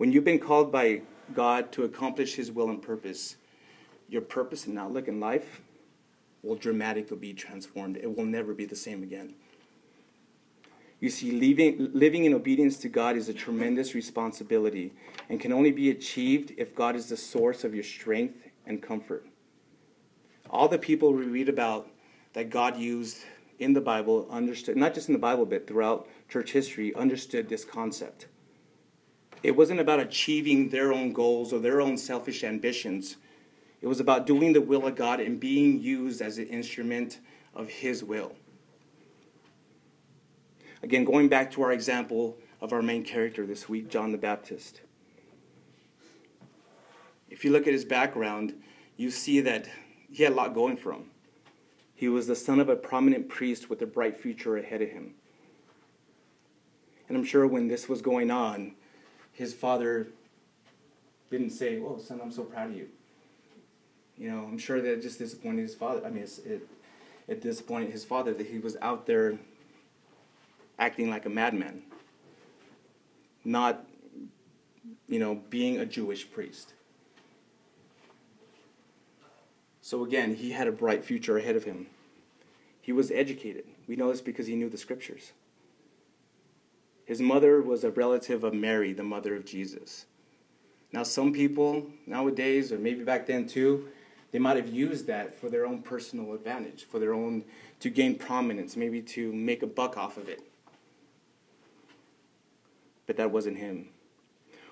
When 0.00 0.12
you've 0.12 0.24
been 0.24 0.38
called 0.38 0.72
by 0.72 1.02
God 1.34 1.72
to 1.72 1.84
accomplish 1.84 2.36
His 2.36 2.50
will 2.50 2.70
and 2.70 2.80
purpose, 2.80 3.36
your 4.08 4.22
purpose 4.22 4.64
and 4.66 4.78
outlook 4.78 5.08
in 5.08 5.20
life 5.20 5.60
will 6.42 6.56
dramatically 6.56 7.18
be 7.18 7.34
transformed. 7.34 7.98
It 7.98 8.16
will 8.16 8.24
never 8.24 8.54
be 8.54 8.64
the 8.64 8.74
same 8.74 9.02
again. 9.02 9.34
You 11.00 11.10
see, 11.10 11.32
living, 11.32 11.90
living 11.92 12.24
in 12.24 12.32
obedience 12.32 12.78
to 12.78 12.88
God 12.88 13.14
is 13.14 13.28
a 13.28 13.34
tremendous 13.34 13.94
responsibility 13.94 14.94
and 15.28 15.38
can 15.38 15.52
only 15.52 15.70
be 15.70 15.90
achieved 15.90 16.54
if 16.56 16.74
God 16.74 16.96
is 16.96 17.10
the 17.10 17.16
source 17.18 17.62
of 17.62 17.74
your 17.74 17.84
strength 17.84 18.48
and 18.64 18.82
comfort. 18.82 19.26
All 20.48 20.66
the 20.66 20.78
people 20.78 21.12
we 21.12 21.26
read 21.26 21.50
about 21.50 21.90
that 22.32 22.48
God 22.48 22.78
used 22.78 23.18
in 23.58 23.74
the 23.74 23.82
Bible 23.82 24.26
understood, 24.30 24.78
not 24.78 24.94
just 24.94 25.10
in 25.10 25.12
the 25.12 25.18
Bible, 25.18 25.44
but 25.44 25.66
throughout 25.66 26.08
church 26.30 26.52
history, 26.52 26.94
understood 26.94 27.50
this 27.50 27.66
concept. 27.66 28.28
It 29.42 29.56
wasn't 29.56 29.80
about 29.80 30.00
achieving 30.00 30.68
their 30.68 30.92
own 30.92 31.12
goals 31.12 31.52
or 31.52 31.58
their 31.58 31.80
own 31.80 31.96
selfish 31.96 32.44
ambitions. 32.44 33.16
It 33.80 33.86
was 33.86 34.00
about 34.00 34.26
doing 34.26 34.52
the 34.52 34.60
will 34.60 34.86
of 34.86 34.96
God 34.96 35.20
and 35.20 35.40
being 35.40 35.80
used 35.80 36.20
as 36.20 36.38
an 36.38 36.46
instrument 36.48 37.18
of 37.54 37.68
His 37.68 38.04
will. 38.04 38.32
Again, 40.82 41.04
going 41.04 41.28
back 41.28 41.50
to 41.52 41.62
our 41.62 41.72
example 41.72 42.36
of 42.60 42.72
our 42.72 42.82
main 42.82 43.04
character 43.04 43.46
this 43.46 43.68
week, 43.68 43.88
John 43.88 44.12
the 44.12 44.18
Baptist. 44.18 44.82
If 47.28 47.44
you 47.44 47.52
look 47.52 47.66
at 47.66 47.72
his 47.72 47.84
background, 47.84 48.54
you 48.96 49.10
see 49.10 49.40
that 49.40 49.68
he 50.10 50.24
had 50.24 50.32
a 50.32 50.34
lot 50.34 50.54
going 50.54 50.76
for 50.76 50.92
him. 50.92 51.10
He 51.94 52.08
was 52.08 52.26
the 52.26 52.34
son 52.34 52.60
of 52.60 52.68
a 52.68 52.76
prominent 52.76 53.28
priest 53.28 53.70
with 53.70 53.82
a 53.82 53.86
bright 53.86 54.16
future 54.16 54.56
ahead 54.56 54.82
of 54.82 54.90
him. 54.90 55.14
And 57.08 57.16
I'm 57.16 57.24
sure 57.24 57.46
when 57.46 57.68
this 57.68 57.88
was 57.88 58.02
going 58.02 58.30
on, 58.30 58.74
his 59.40 59.54
father 59.54 60.08
didn't 61.30 61.48
say, 61.48 61.80
Oh, 61.80 61.96
son, 61.96 62.20
I'm 62.22 62.30
so 62.30 62.44
proud 62.44 62.72
of 62.72 62.76
you. 62.76 62.88
You 64.18 64.30
know, 64.30 64.44
I'm 64.44 64.58
sure 64.58 64.82
that 64.82 64.92
it 64.92 65.00
just 65.00 65.18
disappointed 65.18 65.62
his 65.62 65.74
father. 65.74 66.02
I 66.04 66.10
mean, 66.10 66.24
it, 66.24 66.68
it 67.26 67.40
disappointed 67.40 67.90
his 67.90 68.04
father 68.04 68.34
that 68.34 68.48
he 68.48 68.58
was 68.58 68.76
out 68.82 69.06
there 69.06 69.38
acting 70.78 71.08
like 71.08 71.24
a 71.24 71.30
madman, 71.30 71.82
not, 73.42 73.86
you 75.08 75.18
know, 75.18 75.40
being 75.48 75.78
a 75.78 75.86
Jewish 75.86 76.30
priest. 76.30 76.74
So 79.80 80.04
again, 80.04 80.34
he 80.34 80.50
had 80.50 80.68
a 80.68 80.72
bright 80.72 81.02
future 81.02 81.38
ahead 81.38 81.56
of 81.56 81.64
him. 81.64 81.86
He 82.82 82.92
was 82.92 83.10
educated. 83.10 83.64
We 83.88 83.96
know 83.96 84.10
this 84.10 84.20
because 84.20 84.46
he 84.46 84.54
knew 84.54 84.68
the 84.68 84.76
scriptures. 84.76 85.32
His 87.10 87.20
mother 87.20 87.60
was 87.60 87.82
a 87.82 87.90
relative 87.90 88.44
of 88.44 88.54
Mary, 88.54 88.92
the 88.92 89.02
mother 89.02 89.34
of 89.34 89.44
Jesus. 89.44 90.06
Now, 90.92 91.02
some 91.02 91.32
people 91.32 91.86
nowadays, 92.06 92.72
or 92.72 92.78
maybe 92.78 93.04
back 93.04 93.26
then 93.26 93.46
too, 93.46 93.88
they 94.32 94.38
might 94.38 94.56
have 94.56 94.72
used 94.72 95.06
that 95.08 95.34
for 95.34 95.50
their 95.50 95.66
own 95.66 95.82
personal 95.82 96.34
advantage, 96.34 96.84
for 96.84 96.98
their 96.98 97.12
own, 97.12 97.44
to 97.80 97.90
gain 97.90 98.14
prominence, 98.16 98.76
maybe 98.76 99.02
to 99.02 99.32
make 99.32 99.62
a 99.62 99.66
buck 99.66 99.96
off 99.96 100.16
of 100.16 100.28
it 100.28 100.42
but 103.10 103.16
that 103.16 103.32
wasn't 103.32 103.58
him. 103.58 103.88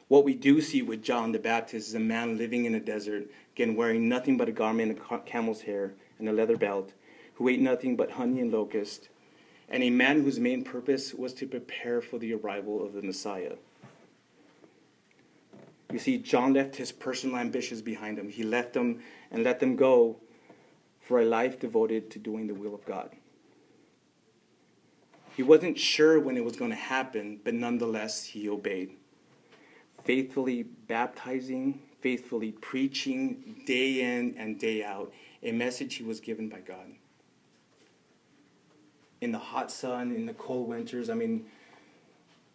What 0.06 0.24
we 0.24 0.32
do 0.32 0.60
see 0.60 0.80
with 0.80 1.02
John 1.02 1.32
the 1.32 1.40
Baptist 1.40 1.88
is 1.88 1.94
a 1.96 1.98
man 1.98 2.38
living 2.38 2.66
in 2.66 2.74
a 2.76 2.78
desert, 2.78 3.24
again 3.56 3.74
wearing 3.74 4.08
nothing 4.08 4.36
but 4.36 4.48
a 4.48 4.52
garment 4.52 4.96
of 4.96 5.24
camel's 5.26 5.62
hair 5.62 5.94
and 6.20 6.28
a 6.28 6.32
leather 6.32 6.56
belt, 6.56 6.92
who 7.34 7.48
ate 7.48 7.58
nothing 7.60 7.96
but 7.96 8.12
honey 8.12 8.40
and 8.40 8.52
locust, 8.52 9.08
and 9.70 9.82
a 9.82 9.90
man 9.90 10.22
whose 10.22 10.38
main 10.38 10.64
purpose 10.64 11.12
was 11.12 11.34
to 11.34 11.46
prepare 11.46 12.00
for 12.00 12.18
the 12.18 12.34
arrival 12.34 12.84
of 12.84 12.94
the 12.94 13.02
Messiah. 13.02 13.56
You 15.92 15.98
see, 15.98 16.18
John 16.18 16.52
left 16.52 16.76
his 16.76 16.92
personal 16.92 17.36
ambitions 17.36 17.80
behind 17.80 18.18
him. 18.18 18.28
He 18.28 18.42
left 18.42 18.74
them 18.74 19.00
and 19.30 19.42
let 19.42 19.60
them 19.60 19.76
go 19.76 20.16
for 21.00 21.20
a 21.20 21.24
life 21.24 21.58
devoted 21.58 22.10
to 22.10 22.18
doing 22.18 22.46
the 22.46 22.54
will 22.54 22.74
of 22.74 22.84
God. 22.84 23.10
He 25.34 25.42
wasn't 25.42 25.78
sure 25.78 26.20
when 26.20 26.36
it 26.36 26.44
was 26.44 26.56
going 26.56 26.72
to 26.72 26.76
happen, 26.76 27.40
but 27.42 27.54
nonetheless, 27.54 28.24
he 28.24 28.48
obeyed. 28.48 28.90
Faithfully 30.04 30.64
baptizing, 30.64 31.80
faithfully 32.00 32.52
preaching 32.52 33.62
day 33.66 34.00
in 34.00 34.34
and 34.36 34.58
day 34.58 34.84
out 34.84 35.12
a 35.42 35.52
message 35.52 35.94
he 35.94 36.04
was 36.04 36.20
given 36.20 36.48
by 36.48 36.58
God. 36.58 36.92
In 39.20 39.32
the 39.32 39.38
hot 39.38 39.70
sun, 39.70 40.14
in 40.14 40.26
the 40.26 40.34
cold 40.34 40.68
winters, 40.68 41.10
I 41.10 41.14
mean, 41.14 41.46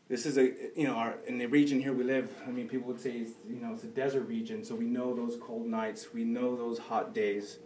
this 0.10 0.26
is 0.26 0.38
a 0.38 0.54
you 0.76 0.88
know 0.88 0.94
our 0.96 1.16
in 1.28 1.38
the 1.38 1.46
region 1.48 1.80
here 1.82 1.94
we 1.94 2.04
live. 2.04 2.30
I 2.48 2.52
mean, 2.52 2.70
people 2.70 2.88
would 2.88 3.02
say 3.02 3.12
it's, 3.12 3.34
you 3.50 3.56
know 3.56 3.74
it's 3.74 3.84
a 3.84 3.88
desert 3.88 4.28
region, 4.28 4.64
so 4.64 4.76
we 4.76 4.86
know 4.86 5.16
those 5.16 5.38
cold 5.42 5.66
nights, 5.66 6.14
we 6.14 6.24
know 6.24 6.56
those 6.56 6.80
hot 6.80 7.14
days. 7.14 7.58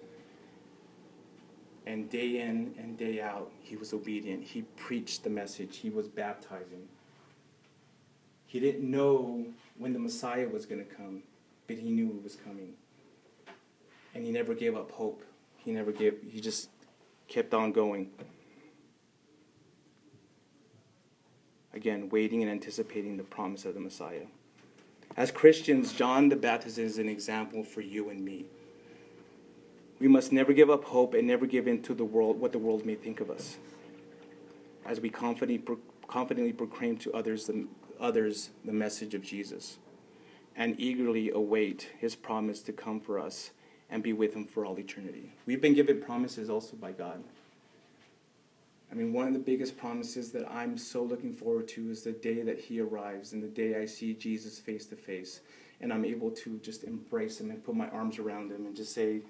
And 1.86 2.10
day 2.10 2.42
in 2.42 2.76
and 2.78 2.98
day 2.98 3.22
out, 3.22 3.50
he 3.62 3.78
was 3.78 3.94
obedient. 3.94 4.44
He 4.44 4.64
preached 4.76 5.24
the 5.24 5.30
message, 5.30 5.78
he 5.78 5.90
was 5.90 6.08
baptizing. 6.08 6.88
He 8.46 8.60
didn't 8.60 8.90
know 8.90 9.46
when 9.78 9.94
the 9.94 10.00
Messiah 10.00 10.48
was 10.48 10.66
going 10.66 10.86
to 10.86 10.96
come, 10.96 11.24
but 11.68 11.78
he 11.78 11.90
knew 11.90 12.08
it 12.08 12.24
was 12.24 12.36
coming. 12.36 12.74
And 14.16 14.26
he 14.26 14.32
never 14.32 14.54
gave 14.54 14.76
up 14.76 14.92
hope. 14.92 15.24
He 15.58 15.72
never 15.72 15.92
gave, 15.92 16.18
he 16.30 16.40
just 16.40 16.70
kept 17.28 17.54
on 17.54 17.74
going. 17.74 18.10
Again, 21.78 22.10
waiting 22.10 22.42
and 22.42 22.52
anticipating 22.52 23.18
the 23.18 23.24
promise 23.24 23.64
of 23.64 23.76
the 23.76 23.80
Messiah. 23.80 24.26
As 25.16 25.30
Christians, 25.30 25.94
John 25.94 26.28
the 26.28 26.36
Baptist 26.36 26.80
is 26.80 26.98
an 26.98 27.08
example 27.08 27.64
for 27.64 27.82
you 27.82 28.10
and 28.10 28.26
me. 28.26 28.46
We 30.00 30.08
must 30.08 30.32
never 30.32 30.54
give 30.54 30.72
up 30.72 30.86
hope 30.86 31.14
and 31.14 31.28
never 31.28 31.46
give 31.46 31.68
in 31.68 31.84
to 31.84 31.94
the 31.94 32.04
world, 32.04 32.40
what 32.40 32.52
the 32.52 32.58
world 32.58 32.84
may 32.84 32.96
think 32.96 33.20
of 33.20 33.30
us. 33.30 33.58
As 34.88 35.00
we 35.00 35.12
confidently, 35.12 35.78
confidently 36.08 36.52
proclaim 36.52 36.98
to 36.98 37.14
others 37.14 37.46
the, 37.46 37.68
others 38.00 38.50
the 38.66 38.74
message 38.74 39.14
of 39.14 39.22
Jesus 39.22 39.78
and 40.56 40.80
eagerly 40.80 41.30
await 41.30 41.92
his 42.00 42.16
promise 42.16 42.62
to 42.64 42.74
come 42.74 43.00
for 43.00 43.20
us 43.20 43.52
and 43.92 44.02
be 44.02 44.14
with 44.14 44.34
him 44.34 44.46
for 44.46 44.66
all 44.66 44.80
eternity. 44.80 45.32
We've 45.46 45.62
been 45.62 45.76
given 45.76 46.02
promises 46.02 46.50
also 46.50 46.76
by 46.76 46.94
God. 46.94 47.24
I 48.92 48.96
mean, 48.96 49.12
one 49.12 49.28
of 49.28 49.34
the 49.34 49.40
biggest 49.40 49.78
promises 49.78 50.32
that 50.32 50.50
I'm 50.50 50.78
so 50.78 51.04
looking 51.04 51.34
forward 51.34 51.68
to 51.70 51.90
is 51.90 52.04
the 52.04 52.14
day 52.14 52.42
that 52.44 52.60
he 52.60 52.80
arrives 52.80 53.34
and 53.34 53.44
the 53.44 53.48
day 53.48 53.80
I 53.80 53.86
see 53.86 54.14
Jesus 54.14 54.60
face 54.60 54.86
to 54.88 54.96
face 54.96 55.42
and 55.82 55.94
I'm 55.94 56.06
able 56.06 56.32
to 56.32 56.58
just 56.60 56.84
embrace 56.84 57.40
him 57.40 57.52
and 57.52 57.64
put 57.64 57.76
my 57.76 57.90
arms 57.90 58.18
around 58.18 58.52
him 58.52 58.66
and 58.66 58.76
just 58.76 58.94
say, 58.94 59.22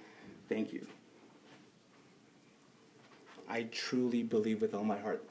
Thank 0.47 0.71
you. 0.71 0.87
I 3.49 3.63
truly 3.63 4.23
believe 4.23 4.61
with 4.61 4.73
all 4.73 4.83
my 4.83 4.97
heart 4.97 5.23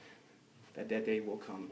that 0.74 0.88
that 0.90 1.06
day 1.06 1.20
will 1.20 1.38
come. 1.38 1.70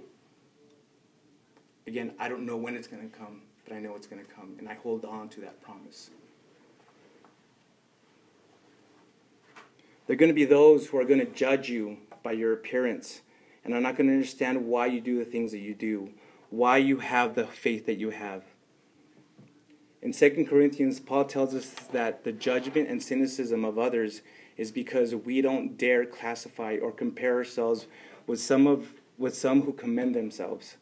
Again, 1.87 2.13
I 2.19 2.29
don't 2.29 2.47
know 2.47 2.57
when 2.57 2.75
it's 2.75 2.87
going 2.87 3.09
to 3.09 3.17
come, 3.17 3.43
but 3.67 3.75
I 3.75 3.81
know 3.81 3.95
it's 3.95 4.07
going 4.07 4.25
to 4.25 4.31
come, 4.31 4.55
and 4.59 4.69
I 4.69 4.75
hold 4.75 5.05
on 5.05 5.29
to 5.31 5.41
that 5.43 5.61
promise. 5.63 6.09
There 10.07 10.15
are 10.15 10.17
going 10.17 10.31
to 10.31 10.35
be 10.35 10.47
those 10.47 10.87
who 10.87 10.99
are 10.99 11.05
going 11.05 11.21
to 11.21 11.27
judge 11.27 11.69
you 11.69 11.99
by 12.25 12.33
your 12.33 12.53
appearance 12.53 13.21
and 13.65 13.73
are 13.73 13.81
not 13.81 13.97
going 13.97 14.09
to 14.09 14.13
understand 14.13 14.67
why 14.67 14.87
you 14.87 15.01
do 15.01 15.19
the 15.19 15.25
things 15.25 15.53
that 15.53 15.61
you 15.61 15.75
do, 15.75 16.11
why 16.51 16.79
you 16.79 16.99
have 16.99 17.37
the 17.37 17.47
faith 17.47 17.87
that 17.87 17.99
you 17.99 18.11
have. 18.11 18.43
In 20.03 20.13
2 20.13 20.47
Corinthians, 20.49 20.99
Paul 20.99 21.25
tells 21.25 21.55
us 21.55 21.71
that 21.93 22.25
the 22.25 22.33
judgment 22.33 22.89
and 22.89 23.03
cynicism 23.03 23.65
of 23.65 23.79
others 23.79 24.23
is 24.57 24.73
because 24.73 25.15
we 25.15 25.41
don't 25.41 25.79
dare 25.79 26.05
classify 26.05 26.77
or 26.81 26.93
compare 26.93 27.37
ourselves 27.37 27.87
with 28.27 28.41
some, 28.41 28.67
of, 28.67 28.89
with 29.17 29.37
some 29.37 29.63
who 29.63 29.73
commend 29.73 30.15
themselves. 30.15 30.77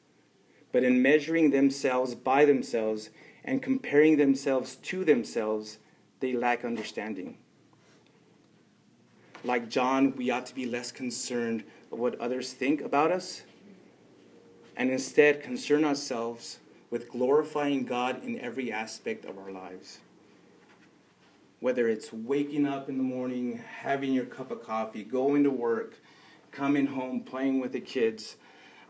But 0.73 0.85
in 0.85 1.03
measuring 1.03 1.51
themselves 1.51 2.15
by 2.15 2.45
themselves 2.45 3.11
and 3.45 3.63
comparing 3.63 4.17
themselves 4.17 4.77
to 4.77 5.05
themselves, 5.05 5.79
they 6.21 6.33
lack 6.33 6.65
understanding. 6.65 7.37
Like 9.45 9.69
John, 9.69 10.15
we 10.15 10.31
ought 10.31 10.47
to 10.47 10.55
be 10.55 10.67
less 10.67 10.93
concerned 10.93 11.65
of 11.91 11.99
what 11.99 12.19
others 12.21 12.53
think 12.53 12.81
about 12.81 13.11
us 13.11 13.43
and 14.77 14.89
instead 14.89 15.43
concern 15.43 15.85
ourselves 15.85 16.61
with 16.91 17.11
glorifying 17.11 17.85
God 17.85 18.23
in 18.23 18.39
every 18.39 18.71
aspect 18.71 19.25
of 19.25 19.39
our 19.39 19.51
lives. 19.51 19.99
Whether 21.59 21.89
it's 21.89 22.13
waking 22.13 22.67
up 22.67 22.89
in 22.89 22.99
the 22.99 23.03
morning, 23.03 23.63
having 23.81 24.13
your 24.13 24.27
cup 24.27 24.53
of 24.53 24.63
coffee, 24.63 25.03
going 25.03 25.43
to 25.43 25.51
work, 25.51 25.95
coming 26.53 26.87
home, 26.87 27.21
playing 27.21 27.61
with 27.61 27.73
the 27.73 27.81
kids, 27.81 28.37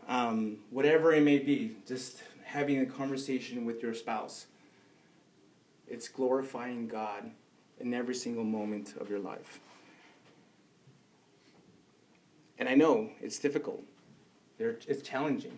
um, 0.07 0.57
whatever 0.69 1.13
it 1.13 1.23
may 1.23 1.39
be, 1.39 1.77
just 1.87 2.21
having 2.43 2.79
a 2.79 2.85
conversation 2.85 3.65
with 3.65 3.81
your 3.81 3.95
spouse. 3.95 4.45
It's 5.87 6.07
glorifying 6.07 6.87
God 6.87 7.31
in 7.79 7.93
every 7.93 8.15
single 8.15 8.43
moment 8.43 8.95
of 8.99 9.09
your 9.09 9.19
life. 9.19 9.59
And 12.63 12.69
I 12.69 12.75
know 12.75 13.09
it's 13.19 13.39
difficult, 13.39 13.83
it's 14.57 15.01
challenging. 15.01 15.57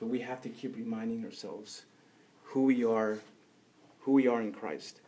But 0.00 0.08
we 0.08 0.18
have 0.22 0.40
to 0.40 0.48
keep 0.48 0.74
reminding 0.74 1.24
ourselves 1.24 1.84
who 2.42 2.64
we 2.64 2.84
are, 2.84 3.18
who 4.00 4.10
we 4.10 4.26
are 4.26 4.40
in 4.40 4.50
Christ. 4.50 5.02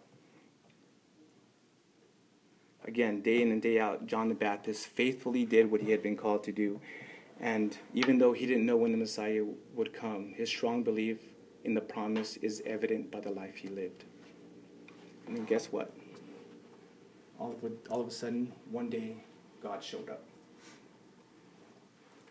Again, 2.84 3.20
day 3.20 3.42
in 3.42 3.50
and 3.50 3.60
day 3.60 3.80
out, 3.80 4.06
John 4.06 4.28
the 4.28 4.36
Baptist 4.36 4.86
faithfully 4.86 5.44
did 5.44 5.72
what 5.72 5.80
he 5.80 5.90
had 5.90 6.04
been 6.04 6.16
called 6.16 6.44
to 6.44 6.52
do. 6.52 6.80
And 7.40 7.76
even 7.92 8.18
though 8.18 8.32
he 8.32 8.46
didn't 8.46 8.64
know 8.64 8.76
when 8.76 8.92
the 8.92 8.98
Messiah 8.98 9.42
would 9.74 9.92
come, 9.92 10.34
his 10.36 10.48
strong 10.48 10.84
belief 10.84 11.18
in 11.64 11.74
the 11.74 11.80
promise 11.80 12.36
is 12.36 12.62
evident 12.64 13.10
by 13.10 13.18
the 13.18 13.32
life 13.32 13.56
he 13.56 13.66
lived. 13.66 14.04
And 15.26 15.48
guess 15.48 15.72
what? 15.72 15.92
All 17.40 17.50
of, 17.50 17.64
a, 17.64 17.72
all 17.90 18.02
of 18.02 18.06
a 18.06 18.12
sudden, 18.12 18.52
one 18.70 18.88
day, 18.88 19.16
God 19.60 19.82
showed 19.82 20.08
up. 20.08 20.22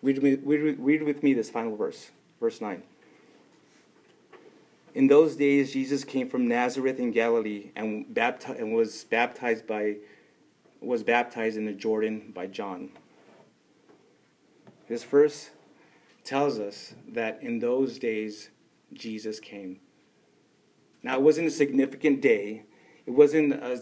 Read, 0.04 0.22
read, 0.22 0.78
read 0.80 1.04
with 1.04 1.24
me 1.24 1.34
this 1.34 1.50
final 1.50 1.78
verse, 1.78 2.12
verse 2.40 2.60
9. 2.60 2.84
In 4.94 5.08
those 5.08 5.38
days, 5.38 5.72
Jesus 5.72 6.04
came 6.04 6.30
from 6.30 6.46
Nazareth 6.48 7.00
in 7.00 7.12
Galilee 7.12 7.72
and, 7.76 8.06
bapti- 8.14 8.60
and 8.60 8.76
was 8.76 9.06
baptized 9.06 9.66
by 9.66 9.96
was 10.82 11.02
baptized 11.02 11.56
in 11.56 11.64
the 11.64 11.72
Jordan 11.72 12.34
by 12.36 12.46
John. 12.46 12.90
This 14.90 15.06
verse 15.06 15.50
tells 16.26 16.60
us 16.60 16.94
that 17.08 17.42
in 17.42 17.60
those 17.60 17.98
days 17.98 18.50
Jesus 18.92 19.40
came. 19.40 19.80
Now 21.02 21.16
it 21.16 21.22
wasn't 21.22 21.48
a 21.48 21.52
significant 21.52 22.22
day. 22.22 22.64
It 23.06 23.12
wasn't 23.12 23.54
a, 23.54 23.82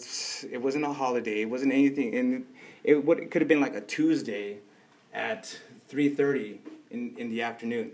it 0.51 0.61
wasn't 0.61 0.85
a 0.85 0.93
holiday. 0.93 1.41
It 1.41 1.49
wasn't 1.49 1.73
anything. 1.73 2.15
And 2.15 2.45
it, 2.83 3.03
would, 3.03 3.19
it 3.19 3.31
could 3.31 3.41
have 3.41 3.49
been 3.49 3.61
like 3.61 3.75
a 3.75 3.81
Tuesday 3.81 4.59
at 5.13 5.59
3.30 5.91 6.59
in, 6.89 7.15
in 7.17 7.29
the 7.29 7.41
afternoon. 7.41 7.91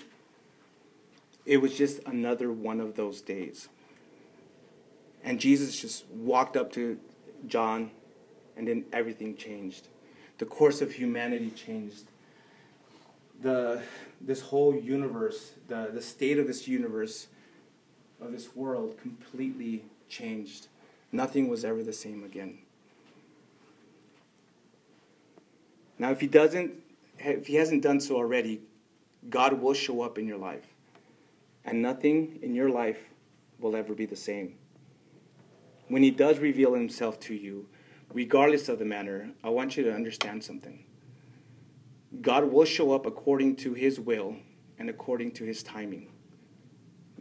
It 1.46 1.58
was 1.58 1.76
just 1.76 2.00
another 2.06 2.52
one 2.52 2.80
of 2.80 2.96
those 2.96 3.22
days. 3.22 3.70
And 5.24 5.40
Jesus 5.40 5.80
just 5.80 6.06
walked 6.08 6.56
up 6.56 6.72
to 6.74 7.00
John, 7.48 7.92
and 8.56 8.68
then 8.68 8.86
everything 8.94 9.36
changed. 9.36 9.88
The 10.38 10.46
course 10.46 10.82
of 10.82 10.92
humanity 10.92 11.50
changed. 11.52 12.06
The, 13.42 13.82
this 14.22 14.42
whole 14.42 14.76
universe, 14.76 15.54
the, 15.68 15.90
the 15.94 16.02
state 16.02 16.38
of 16.38 16.48
this 16.48 16.68
universe, 16.68 17.28
of 18.22 18.32
this 18.32 18.56
world, 18.56 18.98
completely 19.02 19.84
changed. 20.10 20.68
Nothing 21.12 21.48
was 21.48 21.66
ever 21.66 21.84
the 21.84 21.94
same 21.94 22.24
again. 22.24 22.60
Now, 26.00 26.12
if 26.12 26.20
he 26.20 26.28
doesn't, 26.28 26.74
if 27.20 27.48
he 27.48 27.56
hasn't 27.56 27.84
done 27.84 28.00
so 28.00 28.16
already, 28.16 28.62
God 29.30 29.62
will 29.62 29.74
show 29.74 30.02
up 30.02 30.18
in 30.18 30.28
your 30.28 30.38
life. 30.38 30.66
And 31.66 31.82
nothing 31.82 32.40
in 32.42 32.56
your 32.56 32.70
life 32.70 33.00
will 33.60 33.76
ever 33.76 33.94
be 33.94 34.06
the 34.06 34.16
same. 34.16 34.56
When 35.88 36.04
he 36.04 36.12
does 36.12 36.40
reveal 36.40 36.74
himself 36.74 37.20
to 37.22 37.34
you, 37.34 37.68
regardless 38.14 38.70
of 38.70 38.80
the 38.80 38.86
manner, 38.86 39.32
I 39.44 39.50
want 39.50 39.78
you 39.78 39.84
to 39.84 39.94
understand 39.94 40.44
something. 40.44 40.84
God 42.22 42.52
will 42.52 42.66
show 42.66 42.92
up 42.94 43.06
according 43.06 43.58
to 43.58 43.74
his 43.74 44.00
will 44.00 44.38
and 44.80 44.90
according 44.90 45.32
to 45.34 45.44
his 45.44 45.64
timing. 45.64 46.10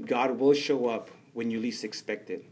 God 0.05 0.39
will 0.39 0.53
show 0.53 0.87
up 0.87 1.11
when 1.33 1.51
you 1.51 1.59
least 1.59 1.85
expect 1.85 2.31
it. 2.31 2.45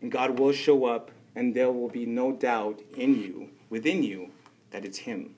And 0.00 0.12
God 0.12 0.38
will 0.38 0.52
show 0.52 0.84
up, 0.84 1.10
and 1.34 1.54
there 1.54 1.72
will 1.72 1.88
be 1.88 2.06
no 2.06 2.32
doubt 2.32 2.80
in 2.96 3.20
you, 3.20 3.50
within 3.68 4.02
you, 4.02 4.30
that 4.70 4.84
it's 4.84 4.98
Him. 4.98 5.34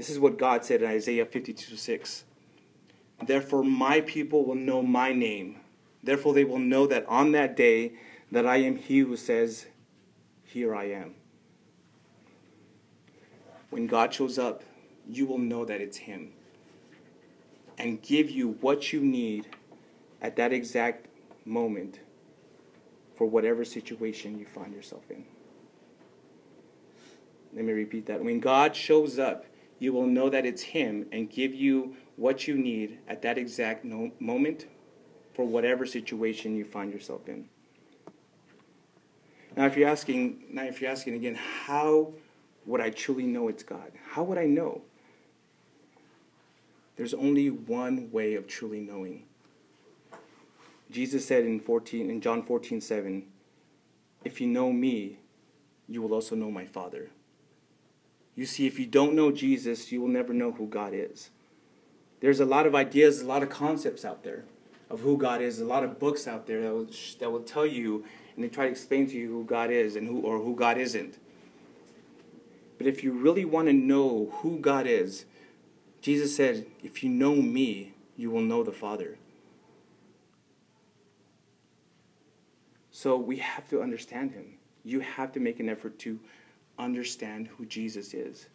This 0.00 0.08
is 0.08 0.18
what 0.18 0.38
God 0.38 0.64
said 0.64 0.80
in 0.80 0.88
Isaiah 0.88 1.26
52 1.26 1.76
6. 1.76 2.24
Therefore, 3.26 3.62
my 3.62 4.00
people 4.00 4.46
will 4.46 4.54
know 4.54 4.80
my 4.80 5.12
name. 5.12 5.60
Therefore, 6.02 6.32
they 6.32 6.42
will 6.42 6.58
know 6.58 6.86
that 6.86 7.04
on 7.06 7.32
that 7.32 7.54
day 7.54 7.92
that 8.32 8.46
I 8.46 8.56
am 8.56 8.76
He 8.76 9.00
who 9.00 9.14
says, 9.14 9.66
Here 10.42 10.74
I 10.74 10.84
am. 10.84 11.16
When 13.68 13.86
God 13.86 14.14
shows 14.14 14.38
up, 14.38 14.62
you 15.06 15.26
will 15.26 15.36
know 15.36 15.66
that 15.66 15.82
it's 15.82 15.98
Him 15.98 16.32
and 17.76 18.00
give 18.00 18.30
you 18.30 18.56
what 18.62 18.94
you 18.94 19.02
need 19.02 19.48
at 20.22 20.34
that 20.36 20.50
exact 20.50 21.08
moment 21.44 22.00
for 23.16 23.26
whatever 23.26 23.66
situation 23.66 24.38
you 24.38 24.46
find 24.46 24.72
yourself 24.72 25.02
in. 25.10 25.26
Let 27.52 27.66
me 27.66 27.74
repeat 27.74 28.06
that. 28.06 28.24
When 28.24 28.40
God 28.40 28.74
shows 28.74 29.18
up, 29.18 29.44
you 29.80 29.92
will 29.92 30.06
know 30.06 30.28
that 30.28 30.46
it's 30.46 30.62
Him 30.62 31.06
and 31.10 31.28
give 31.28 31.52
you 31.52 31.96
what 32.14 32.46
you 32.46 32.54
need 32.54 32.98
at 33.08 33.22
that 33.22 33.38
exact 33.38 33.84
no- 33.84 34.12
moment 34.20 34.66
for 35.34 35.44
whatever 35.44 35.84
situation 35.84 36.54
you 36.54 36.64
find 36.64 36.92
yourself 36.92 37.28
in. 37.28 37.48
Now, 39.56 39.66
if 39.66 39.76
you're 39.76 39.88
asking, 39.88 40.44
now 40.52 40.64
if 40.64 40.80
you're 40.80 40.90
asking 40.90 41.14
again, 41.14 41.34
how 41.34 42.12
would 42.66 42.80
I 42.80 42.90
truly 42.90 43.24
know 43.24 43.48
it's 43.48 43.62
God? 43.62 43.90
How 44.10 44.22
would 44.22 44.38
I 44.38 44.46
know? 44.46 44.82
There's 46.96 47.14
only 47.14 47.48
one 47.48 48.12
way 48.12 48.34
of 48.34 48.46
truly 48.46 48.80
knowing. 48.80 49.24
Jesus 50.90 51.24
said 51.24 51.44
in 51.44 51.58
14 51.58 52.10
in 52.10 52.20
John 52.20 52.42
14, 52.42 52.80
7, 52.80 53.26
If 54.24 54.40
you 54.40 54.46
know 54.46 54.72
me, 54.72 55.18
you 55.88 56.02
will 56.02 56.12
also 56.12 56.36
know 56.36 56.50
my 56.50 56.66
Father. 56.66 57.10
You 58.40 58.46
see, 58.46 58.66
if 58.66 58.78
you 58.78 58.86
don't 58.86 59.12
know 59.12 59.30
Jesus, 59.30 59.92
you 59.92 60.00
will 60.00 60.08
never 60.08 60.32
know 60.32 60.52
who 60.52 60.66
God 60.66 60.94
is. 60.94 61.28
There's 62.20 62.40
a 62.40 62.46
lot 62.46 62.64
of 62.64 62.74
ideas, 62.74 63.20
a 63.20 63.26
lot 63.26 63.42
of 63.42 63.50
concepts 63.50 64.02
out 64.02 64.24
there 64.24 64.44
of 64.88 65.00
who 65.00 65.18
God 65.18 65.42
is, 65.42 65.60
a 65.60 65.66
lot 65.66 65.84
of 65.84 65.98
books 65.98 66.26
out 66.26 66.46
there 66.46 66.62
that 66.62 66.72
will, 66.72 66.88
that 67.18 67.30
will 67.30 67.42
tell 67.42 67.66
you 67.66 68.02
and 68.34 68.42
they 68.42 68.48
try 68.48 68.64
to 68.64 68.70
explain 68.70 69.06
to 69.08 69.12
you 69.14 69.28
who 69.28 69.44
God 69.44 69.70
is 69.70 69.94
and 69.94 70.08
who 70.08 70.22
or 70.22 70.38
who 70.38 70.56
God 70.56 70.78
isn't. 70.78 71.18
But 72.78 72.86
if 72.86 73.04
you 73.04 73.12
really 73.12 73.44
want 73.44 73.68
to 73.68 73.74
know 73.74 74.32
who 74.36 74.58
God 74.58 74.86
is, 74.86 75.26
Jesus 76.00 76.34
said, 76.34 76.64
If 76.82 77.04
you 77.04 77.10
know 77.10 77.34
me, 77.34 77.92
you 78.16 78.30
will 78.30 78.40
know 78.40 78.64
the 78.64 78.72
Father. 78.72 79.18
So 82.90 83.18
we 83.18 83.36
have 83.36 83.68
to 83.68 83.82
understand 83.82 84.32
him. 84.32 84.54
You 84.82 85.00
have 85.00 85.30
to 85.32 85.40
make 85.40 85.60
an 85.60 85.68
effort 85.68 85.98
to 85.98 86.18
understand 86.80 87.48
who 87.48 87.66
Jesus 87.66 88.14
is. 88.14 88.48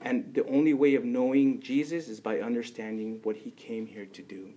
And 0.00 0.34
the 0.34 0.46
only 0.46 0.74
way 0.74 0.94
of 0.94 1.04
knowing 1.04 1.60
Jesus 1.60 2.08
is 2.08 2.20
by 2.20 2.40
understanding 2.40 3.20
what 3.22 3.36
he 3.36 3.50
came 3.52 3.86
here 3.86 4.06
to 4.06 4.22
do. 4.22 4.50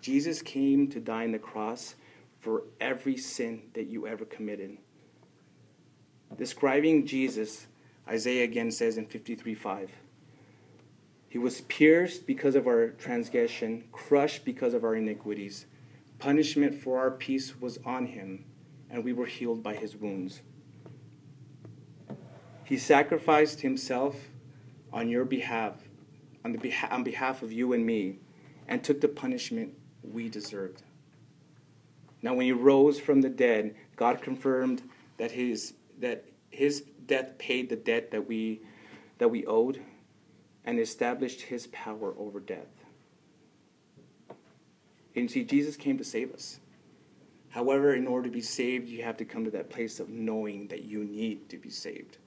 Jesus 0.00 0.40
came 0.40 0.88
to 0.88 1.00
die 1.00 1.24
on 1.24 1.32
the 1.32 1.38
cross 1.38 1.96
for 2.38 2.62
every 2.80 3.16
sin 3.16 3.62
that 3.74 3.88
you 3.88 4.06
ever 4.06 4.24
committed. 4.24 4.78
Describing 6.38 7.06
Jesus, 7.06 7.66
Isaiah 8.08 8.44
again 8.44 8.70
says 8.70 8.98
in 8.98 9.06
53 9.06 9.54
5. 9.54 9.90
He 11.28 11.38
was 11.38 11.62
pierced 11.62 12.26
because 12.26 12.54
of 12.54 12.66
our 12.66 12.90
transgression, 12.90 13.84
crushed 13.90 14.44
because 14.44 14.74
of 14.74 14.84
our 14.84 14.94
iniquities. 14.94 15.66
Punishment 16.18 16.74
for 16.74 16.98
our 16.98 17.10
peace 17.10 17.60
was 17.60 17.78
on 17.84 18.06
him, 18.06 18.44
and 18.96 19.04
we 19.04 19.12
were 19.12 19.26
healed 19.26 19.62
by 19.62 19.74
his 19.74 19.94
wounds. 19.94 20.40
He 22.64 22.78
sacrificed 22.78 23.60
himself 23.60 24.30
on 24.90 25.10
your 25.10 25.26
behalf, 25.26 25.74
on, 26.42 26.52
the 26.52 26.58
beha- 26.58 26.88
on 26.90 27.04
behalf 27.04 27.42
of 27.42 27.52
you 27.52 27.74
and 27.74 27.84
me, 27.84 28.20
and 28.66 28.82
took 28.82 29.02
the 29.02 29.08
punishment 29.08 29.74
we 30.02 30.30
deserved. 30.30 30.82
Now, 32.22 32.32
when 32.32 32.46
he 32.46 32.52
rose 32.52 32.98
from 32.98 33.20
the 33.20 33.28
dead, 33.28 33.76
God 33.96 34.22
confirmed 34.22 34.82
that 35.18 35.32
his, 35.32 35.74
that 35.98 36.24
his 36.48 36.80
death 37.04 37.36
paid 37.36 37.68
the 37.68 37.76
debt 37.76 38.10
that 38.12 38.26
we, 38.26 38.62
that 39.18 39.28
we 39.28 39.44
owed 39.44 39.82
and 40.64 40.80
established 40.80 41.42
his 41.42 41.66
power 41.66 42.14
over 42.16 42.40
death. 42.40 42.86
And 45.14 45.30
see, 45.30 45.44
Jesus 45.44 45.76
came 45.76 45.98
to 45.98 46.04
save 46.04 46.32
us. 46.32 46.60
However, 47.56 47.94
in 47.94 48.06
order 48.06 48.28
to 48.28 48.34
be 48.34 48.42
saved, 48.42 48.86
you 48.86 49.02
have 49.02 49.16
to 49.16 49.24
come 49.24 49.42
to 49.46 49.50
that 49.52 49.70
place 49.70 49.98
of 49.98 50.10
knowing 50.10 50.68
that 50.68 50.82
you 50.82 51.04
need 51.04 51.48
to 51.48 51.56
be 51.56 51.70
saved. 51.70 52.18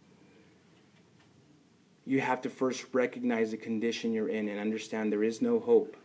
You 2.03 2.19
have 2.19 2.41
to 2.41 2.49
first 2.49 2.87
recognize 2.93 3.51
the 3.51 3.57
condition 3.57 4.11
you're 4.11 4.29
in 4.29 4.49
and 4.49 4.59
understand 4.59 5.13
there 5.13 5.23
is 5.23 5.39
no 5.39 5.59
hope 5.59 5.95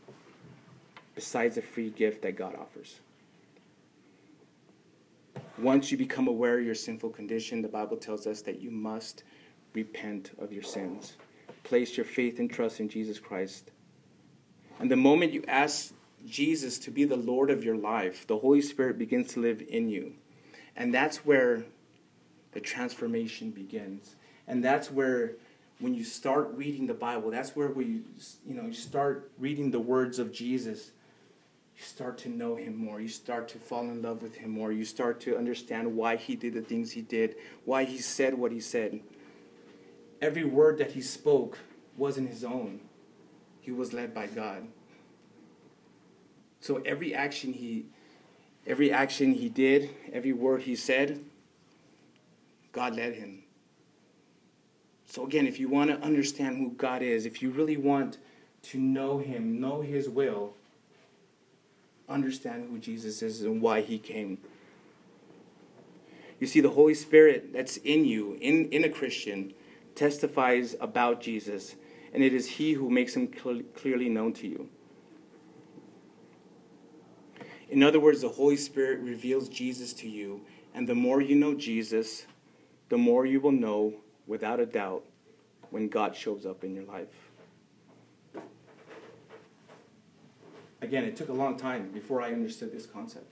besides 1.15 1.55
the 1.55 1.63
free 1.63 1.89
gift 1.89 2.21
that 2.21 2.37
God 2.37 2.55
offers. 2.55 3.01
Once 5.57 5.91
you 5.91 5.97
become 5.97 6.29
aware 6.29 6.59
of 6.59 6.67
your 6.67 6.75
sinful 6.75 7.09
condition, 7.09 7.63
the 7.63 7.69
Bible 7.69 7.97
tells 7.97 8.27
us 8.27 8.43
that 8.43 8.61
you 8.61 8.71
must 8.71 9.25
repent 9.73 10.33
of 10.39 10.53
your 10.53 10.63
sins. 10.63 11.15
Place 11.63 11.97
your 11.97 12.05
faith 12.05 12.41
and 12.41 12.51
trust 12.51 12.79
in 12.79 12.91
Jesus 12.91 13.19
Christ. 13.19 13.71
And 14.81 14.91
the 14.91 14.97
moment 14.97 15.33
you 15.33 15.43
ask 15.49 15.95
Jesus 16.27 16.79
to 16.81 16.91
be 16.91 17.05
the 17.05 17.17
Lord 17.17 17.51
of 17.51 17.65
your 17.65 17.77
life, 17.77 18.27
the 18.27 18.39
Holy 18.39 18.63
Spirit 18.63 18.99
begins 18.99 19.33
to 19.35 19.41
live 19.41 19.63
in 19.69 19.89
you. 19.89 20.15
And 20.77 20.93
that's 20.93 21.19
where 21.19 21.65
the 22.53 22.61
transformation 22.61 23.51
begins. 23.51 24.17
And 24.47 24.65
that's 24.65 24.91
where 24.91 25.33
when 25.81 25.95
you 25.95 26.05
start 26.05 26.53
reading 26.55 26.87
the 26.87 26.95
Bible, 26.95 27.31
that's 27.31 27.57
where 27.57 27.69
we, 27.69 28.03
you 28.47 28.55
know, 28.55 28.67
you 28.67 28.73
start 28.73 29.31
reading 29.39 29.71
the 29.71 29.81
words 29.81 30.19
of 30.19 30.33
Jesus. 30.33 30.93
You 31.77 31.83
start 31.83 32.19
to 32.19 32.29
know 32.29 32.57
him 32.57 32.77
more. 32.77 33.01
You 33.01 33.09
start 33.09 33.49
to 33.49 33.59
fall 33.59 33.83
in 33.83 34.01
love 34.01 34.23
with 34.23 34.37
him 34.37 34.51
more. 34.51 34.71
You 34.71 34.85
start 34.85 35.21
to 35.23 35.37
understand 35.37 35.97
why 35.97 36.17
he 36.17 36.37
did 36.37 36.55
the 36.55 36.63
things 36.63 36.93
he 36.93 37.03
did, 37.03 37.35
why 37.65 37.85
he 37.85 37.99
said 37.99 38.35
what 38.35 38.53
he 38.53 38.61
said. 38.61 39.01
Every 40.23 40.45
word 40.45 40.79
that 40.79 40.93
he 40.93 41.03
spoke 41.03 41.59
wasn't 41.97 42.29
his 42.29 42.45
own. 42.45 42.81
He 43.61 43.73
was 43.73 43.93
led 43.93 44.15
by 44.15 44.27
God. 44.27 44.69
So 46.64 46.81
every 46.87 47.14
action 47.14 47.53
he 47.53 47.85
every 48.66 48.90
action 48.90 49.35
he 49.35 49.50
did, 49.50 49.90
every 50.14 50.33
word 50.33 50.62
he 50.62 50.74
said, 50.74 51.22
God 52.72 52.96
led 52.96 53.16
him. 53.16 53.42
So, 55.05 55.27
again, 55.27 55.46
if 55.46 55.61
you 55.61 55.68
want 55.68 55.90
to 55.90 56.00
understand 56.00 56.57
who 56.57 56.70
God 56.70 57.03
is, 57.03 57.27
if 57.27 57.42
you 57.42 57.50
really 57.50 57.77
want 57.77 58.16
to 58.62 58.79
know 58.79 59.18
Him, 59.18 59.61
know 59.61 59.83
His 59.83 60.09
will, 60.09 60.55
understand 62.09 62.70
who 62.70 62.79
Jesus 62.79 63.20
is 63.20 63.42
and 63.42 63.61
why 63.61 63.83
He 63.83 63.98
came. 63.98 64.38
You 66.40 66.46
see, 66.46 66.61
the 66.61 66.70
Holy 66.70 66.94
Spirit 66.94 67.53
that's 67.53 67.77
in 67.77 68.07
you, 68.07 68.38
in, 68.40 68.70
in 68.70 68.85
a 68.85 68.88
Christian, 68.88 69.53
testifies 69.94 70.77
about 70.81 71.20
Jesus, 71.20 71.77
and 72.14 72.24
it 72.24 72.33
is 72.33 72.48
He 72.48 72.72
who 72.72 72.88
makes 72.88 73.14
Him 73.14 73.31
cl- 73.31 73.62
clearly 73.77 74.09
known 74.09 74.33
to 74.33 74.48
you. 74.48 74.70
In 77.68 77.83
other 77.83 78.00
words, 78.00 78.20
the 78.20 78.29
Holy 78.29 78.57
Spirit 78.57 79.00
reveals 79.00 79.48
Jesus 79.48 79.92
to 79.94 80.09
you, 80.09 80.42
and 80.74 80.87
the 80.87 80.94
more 80.94 81.20
you 81.20 81.35
know 81.35 81.55
Jesus, 81.55 82.27
the 82.88 82.98
more 82.98 83.27
you 83.27 83.40
will 83.40 83.53
know 83.53 83.94
without 84.27 84.61
a 84.61 84.66
doubt 84.66 85.05
when 85.70 85.88
God 85.88 86.14
shows 86.14 86.46
up 86.46 86.62
in 86.62 86.74
your 86.74 86.85
life. 86.85 87.31
Again, 90.83 91.05
it 91.05 91.16
took 91.16 91.31
a 91.31 91.33
long 91.33 91.57
time 91.57 91.90
before 91.92 92.20
I 92.20 92.33
understood 92.33 92.70
this 92.70 92.85
concept. 92.85 93.27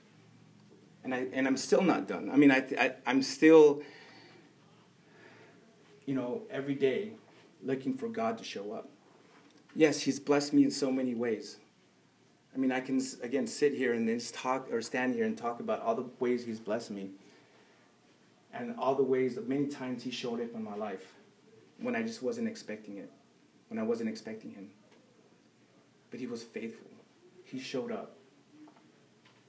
And, 1.05 1.15
I, 1.15 1.27
and 1.33 1.47
I'm 1.47 1.57
still 1.57 1.83
not 1.83 2.09
done. 2.09 2.31
I 2.33 2.37
mean, 2.37 2.51
I, 2.51 2.65
I, 2.79 2.93
I'm 3.07 3.23
still, 3.23 3.83
you 6.07 6.15
know, 6.15 6.43
every 6.51 6.75
day 6.75 7.13
looking 7.63 7.93
for 7.95 8.09
God 8.09 8.39
to 8.39 8.45
show 8.45 8.73
up. 8.73 8.89
Yes, 9.75 10.01
He's 10.01 10.19
blessed 10.19 10.53
me 10.53 10.65
in 10.65 10.71
so 10.71 10.91
many 10.91 11.15
ways. 11.15 11.59
I 12.55 12.59
mean, 12.59 12.71
I 12.71 12.81
can, 12.81 13.01
again, 13.23 13.47
sit 13.47 13.75
here 13.75 13.95
and 13.95 14.09
then 14.09 14.19
just 14.19 14.35
talk 14.35 14.71
or 14.71 14.83
stand 14.83 15.15
here 15.15 15.25
and 15.25 15.37
talk 15.37 15.61
about 15.61 15.81
all 15.81 15.95
the 15.95 16.05
ways 16.21 16.45
He's 16.45 16.61
blessed 16.61 16.91
me 16.91 17.11
and 18.53 18.75
all 18.79 18.95
the 18.95 19.03
ways 19.03 19.35
that 19.35 19.49
many 19.49 19.67
times 19.67 20.03
he 20.03 20.11
showed 20.11 20.41
up 20.41 20.55
in 20.55 20.63
my 20.63 20.77
life 20.77 21.15
when 21.79 21.97
I 21.97 22.03
just 22.03 22.23
wasn't 22.23 22.49
expecting 22.49 22.99
it, 22.99 23.11
when 23.69 23.79
I 23.79 23.83
wasn't 23.83 24.09
expecting 24.09 24.53
him. 24.53 24.69
But 26.11 26.21
he 26.21 26.27
was 26.27 26.43
faithful. 26.43 26.91
He 27.45 27.59
showed 27.59 27.91
up. 27.91 28.15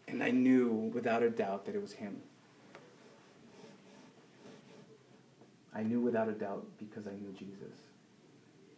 And 0.07 0.23
I 0.23 0.31
knew 0.31 0.91
without 0.93 1.23
a 1.23 1.29
doubt 1.29 1.65
that 1.65 1.75
it 1.75 1.81
was 1.81 1.93
him. 1.93 2.21
I 5.75 5.83
knew 5.83 5.99
without 5.99 6.29
a 6.29 6.33
doubt 6.33 6.65
because 6.77 7.07
I 7.07 7.11
knew 7.11 7.33
Jesus. 7.37 7.77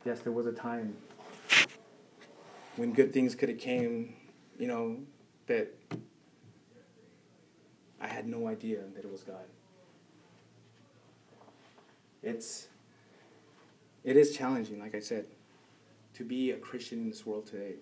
Yes, 0.06 0.22
there 0.22 0.32
was 0.32 0.46
a 0.46 0.52
time 0.52 0.96
when 2.76 2.94
good 2.94 3.14
things 3.14 3.36
could 3.36 3.50
have 3.50 3.60
came, 3.60 4.16
you 4.58 4.68
know, 4.68 4.98
that 5.48 5.74
I 8.02 8.08
had 8.08 8.28
no 8.28 8.48
idea 8.48 8.80
that 8.96 9.06
it 9.06 9.12
was 9.12 9.24
God 9.24 9.46
it's 12.26 12.68
it 14.04 14.18
is 14.18 14.36
challenging, 14.36 14.80
like 14.80 14.94
I 14.94 15.00
said, 15.00 15.26
to 16.16 16.24
be 16.24 16.52
a 16.52 16.58
Christian 16.58 17.00
in 17.00 17.10
this 17.10 17.26
world 17.26 17.46
today. 17.46 17.76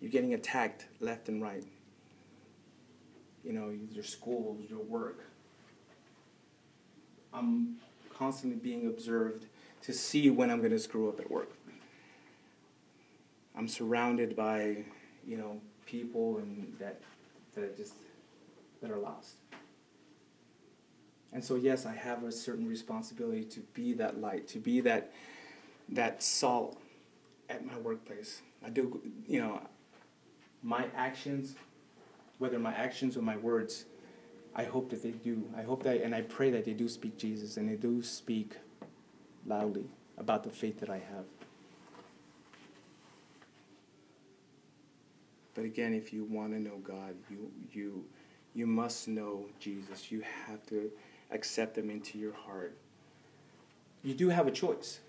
You're 0.00 0.10
getting 0.10 0.34
attacked 0.34 0.86
left 1.00 1.28
and 1.28 1.42
right. 1.42 1.64
You 3.42 3.52
know, 3.52 3.74
your 3.90 4.04
schools, 4.04 4.64
your 4.68 4.82
work. 4.82 5.24
I'm 7.32 7.76
constantly 8.14 8.58
being 8.58 8.86
observed 8.86 9.46
to 9.82 9.92
see 9.92 10.30
when 10.30 10.50
I'm 10.50 10.58
going 10.58 10.70
to 10.70 10.78
screw 10.78 11.08
up 11.08 11.20
at 11.20 11.30
work. 11.30 11.50
I'm 13.56 13.68
surrounded 13.68 14.36
by, 14.36 14.84
you 15.26 15.36
know, 15.36 15.60
people 15.86 16.38
and 16.38 16.76
that 16.78 17.00
that 17.54 17.76
just 17.76 17.94
that 18.82 18.90
are 18.90 18.98
lost. 18.98 19.36
And 21.32 21.44
so, 21.44 21.56
yes, 21.56 21.86
I 21.86 21.94
have 21.94 22.24
a 22.24 22.32
certain 22.32 22.68
responsibility 22.68 23.44
to 23.44 23.60
be 23.74 23.92
that 23.94 24.20
light, 24.20 24.48
to 24.48 24.58
be 24.58 24.80
that 24.82 25.12
that 25.90 26.22
salt 26.22 26.80
at 27.48 27.64
my 27.64 27.76
workplace. 27.78 28.42
I 28.64 28.70
do, 28.70 29.00
you 29.26 29.40
know, 29.40 29.60
my 30.62 30.86
actions, 30.96 31.54
whether 32.38 32.58
my 32.58 32.74
actions 32.74 33.16
or 33.16 33.22
my 33.22 33.36
words, 33.36 33.84
I 34.54 34.64
hope 34.64 34.90
that 34.90 35.02
they 35.02 35.10
do. 35.10 35.44
I 35.56 35.62
hope 35.62 35.82
that, 35.84 36.02
and 36.02 36.14
I 36.14 36.22
pray 36.22 36.50
that 36.50 36.64
they 36.64 36.72
do 36.72 36.88
speak 36.88 37.18
Jesus 37.18 37.56
and 37.56 37.68
they 37.68 37.76
do 37.76 38.02
speak 38.02 38.56
loudly 39.46 39.86
about 40.18 40.42
the 40.42 40.50
faith 40.50 40.80
that 40.80 40.90
I 40.90 40.98
have. 40.98 41.24
But 45.56 45.64
again, 45.64 45.94
if 45.94 46.12
you 46.12 46.24
want 46.24 46.52
to 46.52 46.60
know 46.60 46.76
God, 46.84 47.14
you 47.30 47.50
you 47.72 48.04
you 48.54 48.66
must 48.66 49.08
know 49.08 49.46
Jesus. 49.58 50.12
You 50.12 50.22
have 50.46 50.64
to 50.66 50.90
accept 51.30 51.74
them 51.74 51.88
into 51.88 52.18
your 52.18 52.34
heart. 52.34 52.76
You 54.04 54.12
do 54.14 54.28
have 54.28 54.46
a 54.46 54.50
choice. 54.50 55.00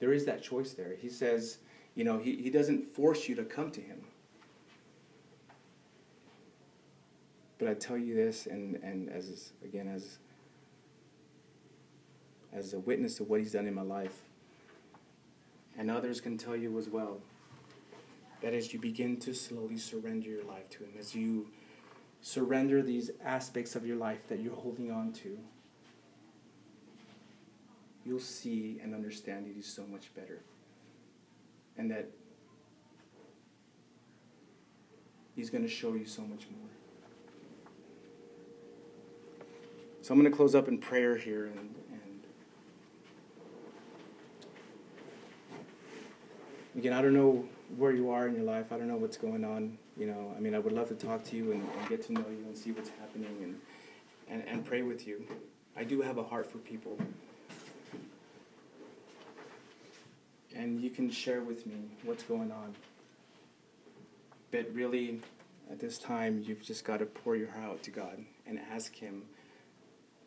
There 0.00 0.12
is 0.12 0.24
that 0.26 0.42
choice 0.42 0.72
there. 0.72 0.96
He 1.00 1.08
says, 1.08 1.58
you 1.94 2.04
know, 2.04 2.18
he, 2.18 2.36
he 2.36 2.50
doesn't 2.50 2.82
force 2.82 3.28
you 3.28 3.34
to 3.36 3.44
come 3.44 3.70
to 3.70 3.80
him. 3.80 4.00
But 7.58 7.68
I 7.68 7.74
tell 7.74 7.98
you 7.98 8.14
this, 8.14 8.46
and, 8.46 8.76
and 8.82 9.08
as 9.08 9.52
again 9.62 9.86
as 9.86 10.18
as 12.52 12.74
a 12.74 12.80
witness 12.80 13.16
to 13.18 13.24
what 13.24 13.38
he's 13.38 13.52
done 13.52 13.68
in 13.68 13.74
my 13.74 13.82
life, 13.82 14.22
and 15.78 15.92
others 15.92 16.20
can 16.20 16.36
tell 16.36 16.56
you 16.56 16.76
as 16.76 16.88
well, 16.88 17.20
that 18.42 18.54
as 18.54 18.72
you 18.72 18.80
begin 18.80 19.18
to 19.18 19.34
slowly 19.34 19.76
surrender 19.76 20.28
your 20.28 20.44
life 20.44 20.68
to 20.70 20.84
him, 20.84 20.90
as 20.98 21.14
you 21.14 21.48
surrender 22.22 22.82
these 22.82 23.10
aspects 23.24 23.76
of 23.76 23.86
your 23.86 23.96
life 23.96 24.26
that 24.28 24.40
you're 24.40 24.54
holding 24.54 24.90
on 24.90 25.12
to, 25.12 25.38
you'll 28.04 28.20
see 28.20 28.78
and 28.82 28.94
understand 28.94 29.46
it 29.46 29.58
is 29.58 29.66
so 29.66 29.84
much 29.86 30.14
better. 30.14 30.40
And 31.76 31.90
that 31.90 32.08
He's 35.40 35.48
going 35.48 35.62
to 35.62 35.70
show 35.70 35.94
you 35.94 36.04
so 36.04 36.20
much 36.20 36.46
more. 36.50 36.68
So 40.02 40.12
I'm 40.12 40.20
going 40.20 40.30
to 40.30 40.36
close 40.36 40.54
up 40.54 40.68
in 40.68 40.76
prayer 40.76 41.16
here 41.16 41.46
and, 41.46 41.74
and 41.92 42.20
again, 46.76 46.92
I 46.92 47.00
don't 47.00 47.14
know 47.14 47.48
where 47.76 47.92
you 47.92 48.10
are 48.10 48.26
in 48.26 48.34
your 48.34 48.44
life. 48.44 48.72
I 48.72 48.78
don't 48.78 48.88
know 48.88 48.96
what's 48.96 49.16
going 49.16 49.44
on. 49.44 49.78
You 49.96 50.06
know, 50.06 50.34
I 50.36 50.40
mean, 50.40 50.54
I 50.54 50.58
would 50.58 50.72
love 50.72 50.88
to 50.88 50.94
talk 50.94 51.24
to 51.24 51.36
you 51.36 51.52
and, 51.52 51.62
and 51.78 51.88
get 51.88 52.04
to 52.06 52.12
know 52.12 52.24
you 52.28 52.44
and 52.46 52.56
see 52.56 52.72
what's 52.72 52.90
happening 53.00 53.36
and, 53.42 53.60
and, 54.28 54.48
and 54.48 54.64
pray 54.64 54.82
with 54.82 55.06
you. 55.06 55.26
I 55.76 55.84
do 55.84 56.00
have 56.00 56.18
a 56.18 56.24
heart 56.24 56.50
for 56.50 56.58
people. 56.58 56.98
And 60.54 60.80
you 60.80 60.90
can 60.90 61.10
share 61.10 61.42
with 61.42 61.66
me 61.66 61.76
what's 62.04 62.24
going 62.24 62.50
on. 62.50 62.74
But 64.50 64.66
really, 64.74 65.20
at 65.70 65.78
this 65.78 65.96
time, 65.98 66.42
you've 66.44 66.62
just 66.62 66.84
got 66.84 66.98
to 66.98 67.06
pour 67.06 67.36
your 67.36 67.50
heart 67.50 67.64
out 67.64 67.82
to 67.84 67.90
God 67.90 68.24
and 68.46 68.58
ask 68.72 68.94
Him 68.94 69.22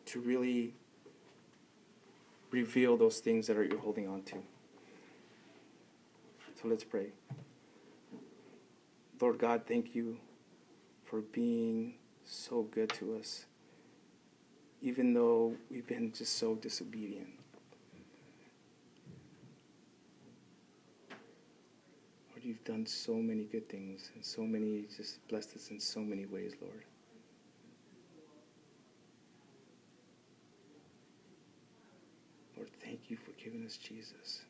to 0.06 0.20
really 0.20 0.72
reveal 2.50 2.96
those 2.96 3.18
things 3.18 3.46
that 3.48 3.56
are 3.56 3.64
you're 3.64 3.78
holding 3.78 4.08
on 4.08 4.22
to. 4.22 4.36
So 6.64 6.70
let's 6.70 6.82
pray. 6.82 7.08
Lord 9.20 9.38
God, 9.38 9.64
thank 9.68 9.94
you 9.94 10.16
for 11.04 11.20
being 11.20 11.96
so 12.24 12.62
good 12.62 12.88
to 12.94 13.16
us, 13.16 13.44
even 14.80 15.12
though 15.12 15.56
we've 15.70 15.86
been 15.86 16.10
just 16.10 16.38
so 16.38 16.54
disobedient. 16.54 17.28
Lord, 22.30 22.42
you've 22.42 22.64
done 22.64 22.86
so 22.86 23.12
many 23.12 23.44
good 23.44 23.68
things 23.68 24.10
and 24.14 24.24
so 24.24 24.40
many, 24.44 24.86
just 24.96 25.28
blessed 25.28 25.56
us 25.56 25.68
in 25.68 25.78
so 25.78 26.00
many 26.00 26.24
ways, 26.24 26.54
Lord. 26.62 26.84
Lord, 32.56 32.70
thank 32.82 33.10
you 33.10 33.18
for 33.18 33.32
giving 33.32 33.66
us 33.66 33.76
Jesus. 33.76 34.44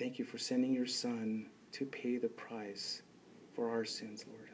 Thank 0.00 0.18
you 0.18 0.24
for 0.24 0.38
sending 0.38 0.72
your 0.72 0.86
Son 0.86 1.50
to 1.72 1.84
pay 1.84 2.16
the 2.16 2.30
price 2.30 3.02
for 3.54 3.68
our 3.68 3.84
sins, 3.84 4.24
Lord. 4.26 4.48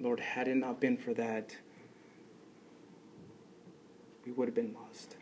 Lord, 0.00 0.20
had 0.20 0.46
it 0.46 0.54
not 0.54 0.80
been 0.80 0.96
for 0.96 1.12
that, 1.14 1.56
we 4.24 4.30
would 4.30 4.46
have 4.46 4.54
been 4.54 4.72
lost. 4.72 5.16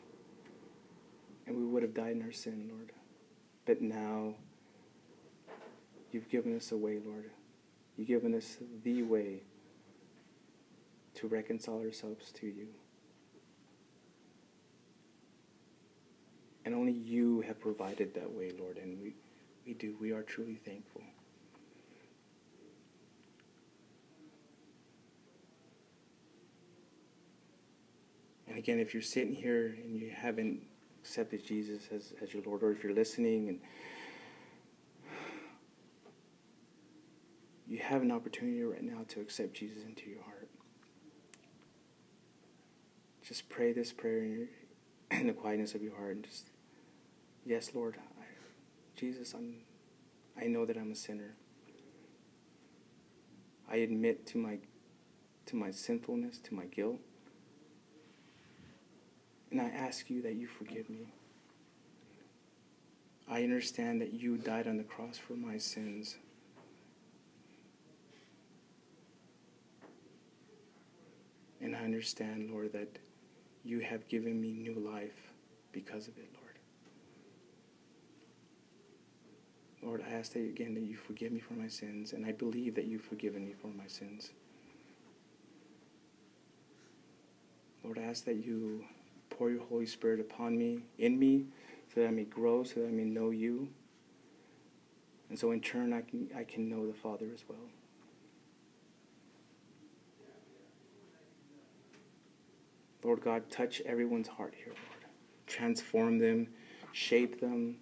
And 1.46 1.56
we 1.56 1.64
would 1.64 1.82
have 1.82 1.94
died 1.94 2.16
in 2.16 2.22
our 2.22 2.30
sin, 2.30 2.68
Lord. 2.70 2.92
But 3.64 3.80
now, 3.80 4.34
you've 6.12 6.28
given 6.28 6.54
us 6.54 6.70
a 6.70 6.76
way, 6.76 6.98
Lord. 7.02 7.30
You've 7.96 8.08
given 8.08 8.34
us 8.34 8.58
the 8.84 9.04
way 9.04 9.40
to 11.14 11.28
reconcile 11.28 11.80
ourselves 11.80 12.30
to 12.32 12.46
you. 12.46 12.68
And 16.70 16.78
only 16.78 16.92
you 16.92 17.40
have 17.40 17.58
provided 17.58 18.14
that 18.14 18.32
way, 18.32 18.52
Lord, 18.56 18.76
and 18.76 19.02
we, 19.02 19.16
we 19.66 19.74
do. 19.74 19.96
We 20.00 20.12
are 20.12 20.22
truly 20.22 20.54
thankful. 20.54 21.02
And 28.46 28.56
again, 28.56 28.78
if 28.78 28.94
you're 28.94 29.02
sitting 29.02 29.34
here 29.34 29.76
and 29.82 29.98
you 29.98 30.10
haven't 30.10 30.62
accepted 31.00 31.44
Jesus 31.44 31.88
as, 31.92 32.12
as 32.22 32.32
your 32.32 32.44
Lord, 32.44 32.62
or 32.62 32.70
if 32.70 32.84
you're 32.84 32.94
listening 32.94 33.48
and 33.48 33.58
you 37.66 37.78
have 37.78 38.02
an 38.02 38.12
opportunity 38.12 38.62
right 38.62 38.84
now 38.84 39.04
to 39.08 39.20
accept 39.20 39.54
Jesus 39.54 39.82
into 39.82 40.08
your 40.08 40.22
heart, 40.22 40.48
just 43.26 43.48
pray 43.48 43.72
this 43.72 43.92
prayer 43.92 44.22
in, 44.22 44.30
your, 44.30 44.46
in 45.20 45.26
the 45.26 45.32
quietness 45.32 45.74
of 45.74 45.82
your 45.82 45.96
heart 45.96 46.14
and 46.14 46.22
just, 46.22 46.50
yes, 47.44 47.72
Lord, 47.74 47.96
I, 47.98 48.24
Jesus, 48.96 49.34
I'm, 49.34 49.56
I 50.40 50.46
know 50.46 50.64
that 50.66 50.76
I'm 50.76 50.92
a 50.92 50.96
sinner. 50.96 51.34
I 53.70 53.76
admit 53.76 54.26
to 54.28 54.38
my, 54.38 54.58
to 55.46 55.56
my 55.56 55.70
sinfulness, 55.70 56.38
to 56.38 56.54
my 56.54 56.64
guilt. 56.66 56.98
And 59.50 59.60
I 59.60 59.68
ask 59.68 60.10
you 60.10 60.22
that 60.22 60.34
you 60.34 60.46
forgive 60.46 60.88
me. 60.88 61.12
I 63.28 63.44
understand 63.44 64.00
that 64.00 64.12
you 64.12 64.36
died 64.36 64.66
on 64.66 64.76
the 64.76 64.84
cross 64.84 65.16
for 65.16 65.34
my 65.34 65.56
sins. 65.56 66.16
And 71.60 71.76
I 71.76 71.80
understand, 71.80 72.50
Lord, 72.50 72.72
that 72.72 72.98
you 73.64 73.80
have 73.80 74.08
given 74.08 74.40
me 74.40 74.52
new 74.52 74.74
life 74.74 75.32
because 75.72 76.08
of 76.08 76.16
it, 76.16 76.28
Lord. 76.34 76.39
Lord, 79.82 80.04
I 80.06 80.12
ask 80.12 80.32
that 80.34 80.40
you 80.40 80.50
again 80.50 80.74
that 80.74 80.82
you 80.82 80.96
forgive 80.96 81.32
me 81.32 81.40
for 81.40 81.54
my 81.54 81.68
sins, 81.68 82.12
and 82.12 82.26
I 82.26 82.32
believe 82.32 82.74
that 82.74 82.84
you've 82.84 83.02
forgiven 83.02 83.46
me 83.46 83.54
for 83.60 83.68
my 83.68 83.86
sins. 83.86 84.30
Lord, 87.82 87.98
I 87.98 88.02
ask 88.02 88.24
that 88.26 88.44
you 88.44 88.84
pour 89.30 89.50
your 89.50 89.62
Holy 89.64 89.86
Spirit 89.86 90.20
upon 90.20 90.58
me, 90.58 90.82
in 90.98 91.18
me, 91.18 91.46
so 91.92 92.00
that 92.00 92.08
I 92.08 92.10
may 92.10 92.24
grow, 92.24 92.62
so 92.62 92.80
that 92.80 92.88
I 92.88 92.90
may 92.90 93.04
know 93.04 93.30
you. 93.30 93.68
And 95.30 95.38
so 95.38 95.52
in 95.52 95.60
turn, 95.60 95.92
I 95.92 96.02
can, 96.02 96.28
I 96.36 96.44
can 96.44 96.68
know 96.68 96.86
the 96.86 96.92
Father 96.92 97.26
as 97.32 97.44
well. 97.48 97.58
Lord 103.02 103.22
God, 103.22 103.48
touch 103.50 103.80
everyone's 103.86 104.28
heart 104.28 104.54
here, 104.54 104.74
Lord. 104.74 105.10
Transform 105.46 106.18
them, 106.18 106.48
shape 106.92 107.40
them 107.40 107.76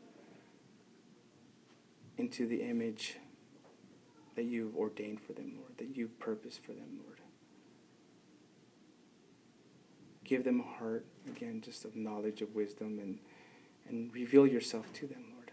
into 2.18 2.46
the 2.46 2.62
image 2.62 3.16
that 4.36 4.44
you've 4.44 4.76
ordained 4.76 5.20
for 5.20 5.32
them, 5.32 5.54
Lord, 5.56 5.78
that 5.78 5.96
you've 5.96 6.18
purposed 6.18 6.62
for 6.62 6.72
them, 6.72 7.00
Lord. 7.04 7.18
Give 10.24 10.44
them 10.44 10.60
a 10.60 10.78
heart, 10.78 11.06
again, 11.26 11.62
just 11.64 11.84
of 11.84 11.96
knowledge, 11.96 12.42
of 12.42 12.54
wisdom, 12.54 12.98
and, 12.98 13.18
and 13.88 14.12
reveal 14.12 14.46
yourself 14.46 14.92
to 14.94 15.06
them, 15.06 15.24
Lord. 15.34 15.52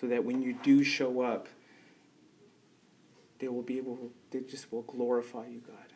So 0.00 0.06
that 0.06 0.24
when 0.24 0.40
you 0.40 0.54
do 0.62 0.82
show 0.82 1.20
up, 1.20 1.48
they 3.38 3.48
will 3.48 3.62
be 3.62 3.76
able, 3.76 4.10
they 4.30 4.40
just 4.40 4.72
will 4.72 4.82
glorify 4.82 5.46
you, 5.48 5.60
God 5.66 5.94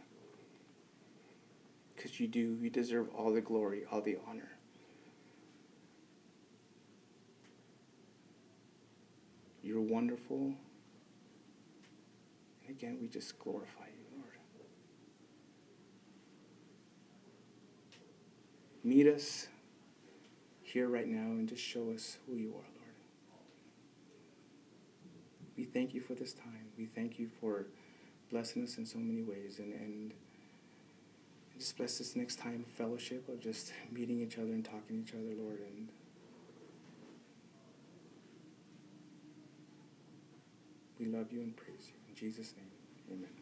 because 1.99 2.21
you 2.21 2.29
do. 2.29 2.57
You 2.61 2.71
deserve 2.71 3.09
all 3.15 3.33
the 3.33 3.41
glory, 3.41 3.83
all 3.91 4.01
the 4.01 4.19
honor. 4.29 4.51
You're 9.69 9.83
wonderful. 9.83 10.55
And 12.63 12.71
again, 12.71 12.97
we 13.03 13.07
just 13.07 13.39
glorify 13.39 13.85
you, 13.85 14.19
Lord. 14.19 14.39
Meet 18.83 19.09
us 19.09 19.49
here 20.63 20.89
right 20.89 21.07
now 21.07 21.33
and 21.33 21.47
just 21.47 21.63
show 21.63 21.91
us 21.91 22.17
who 22.27 22.37
you 22.37 22.49
are, 22.49 22.53
Lord. 22.55 22.95
We 25.59 25.65
thank 25.65 25.93
you 25.93 26.01
for 26.01 26.15
this 26.15 26.33
time. 26.33 26.69
We 26.79 26.87
thank 26.87 27.19
you 27.19 27.29
for 27.39 27.67
blessing 28.31 28.63
us 28.63 28.79
in 28.79 28.87
so 28.87 28.99
many 28.99 29.21
ways 29.21 29.59
and, 29.59 29.75
and 29.75 30.15
just 31.59 31.77
bless 31.77 31.99
this 31.99 32.17
next 32.17 32.37
time 32.37 32.65
fellowship 32.79 33.29
of 33.29 33.39
just 33.39 33.75
meeting 33.93 34.23
each 34.23 34.39
other 34.39 34.53
and 34.53 34.65
talking 34.65 35.05
to 35.05 35.11
each 35.11 35.13
other, 35.13 35.35
Lord. 35.39 35.59
And 35.61 35.89
we 40.99 41.07
love 41.07 41.33
you 41.33 41.41
and 41.41 41.57
praise 41.57 41.89
you. 41.89 41.95
In 42.09 42.15
Jesus' 42.15 42.55
name, 42.57 42.71
amen. 43.13 43.38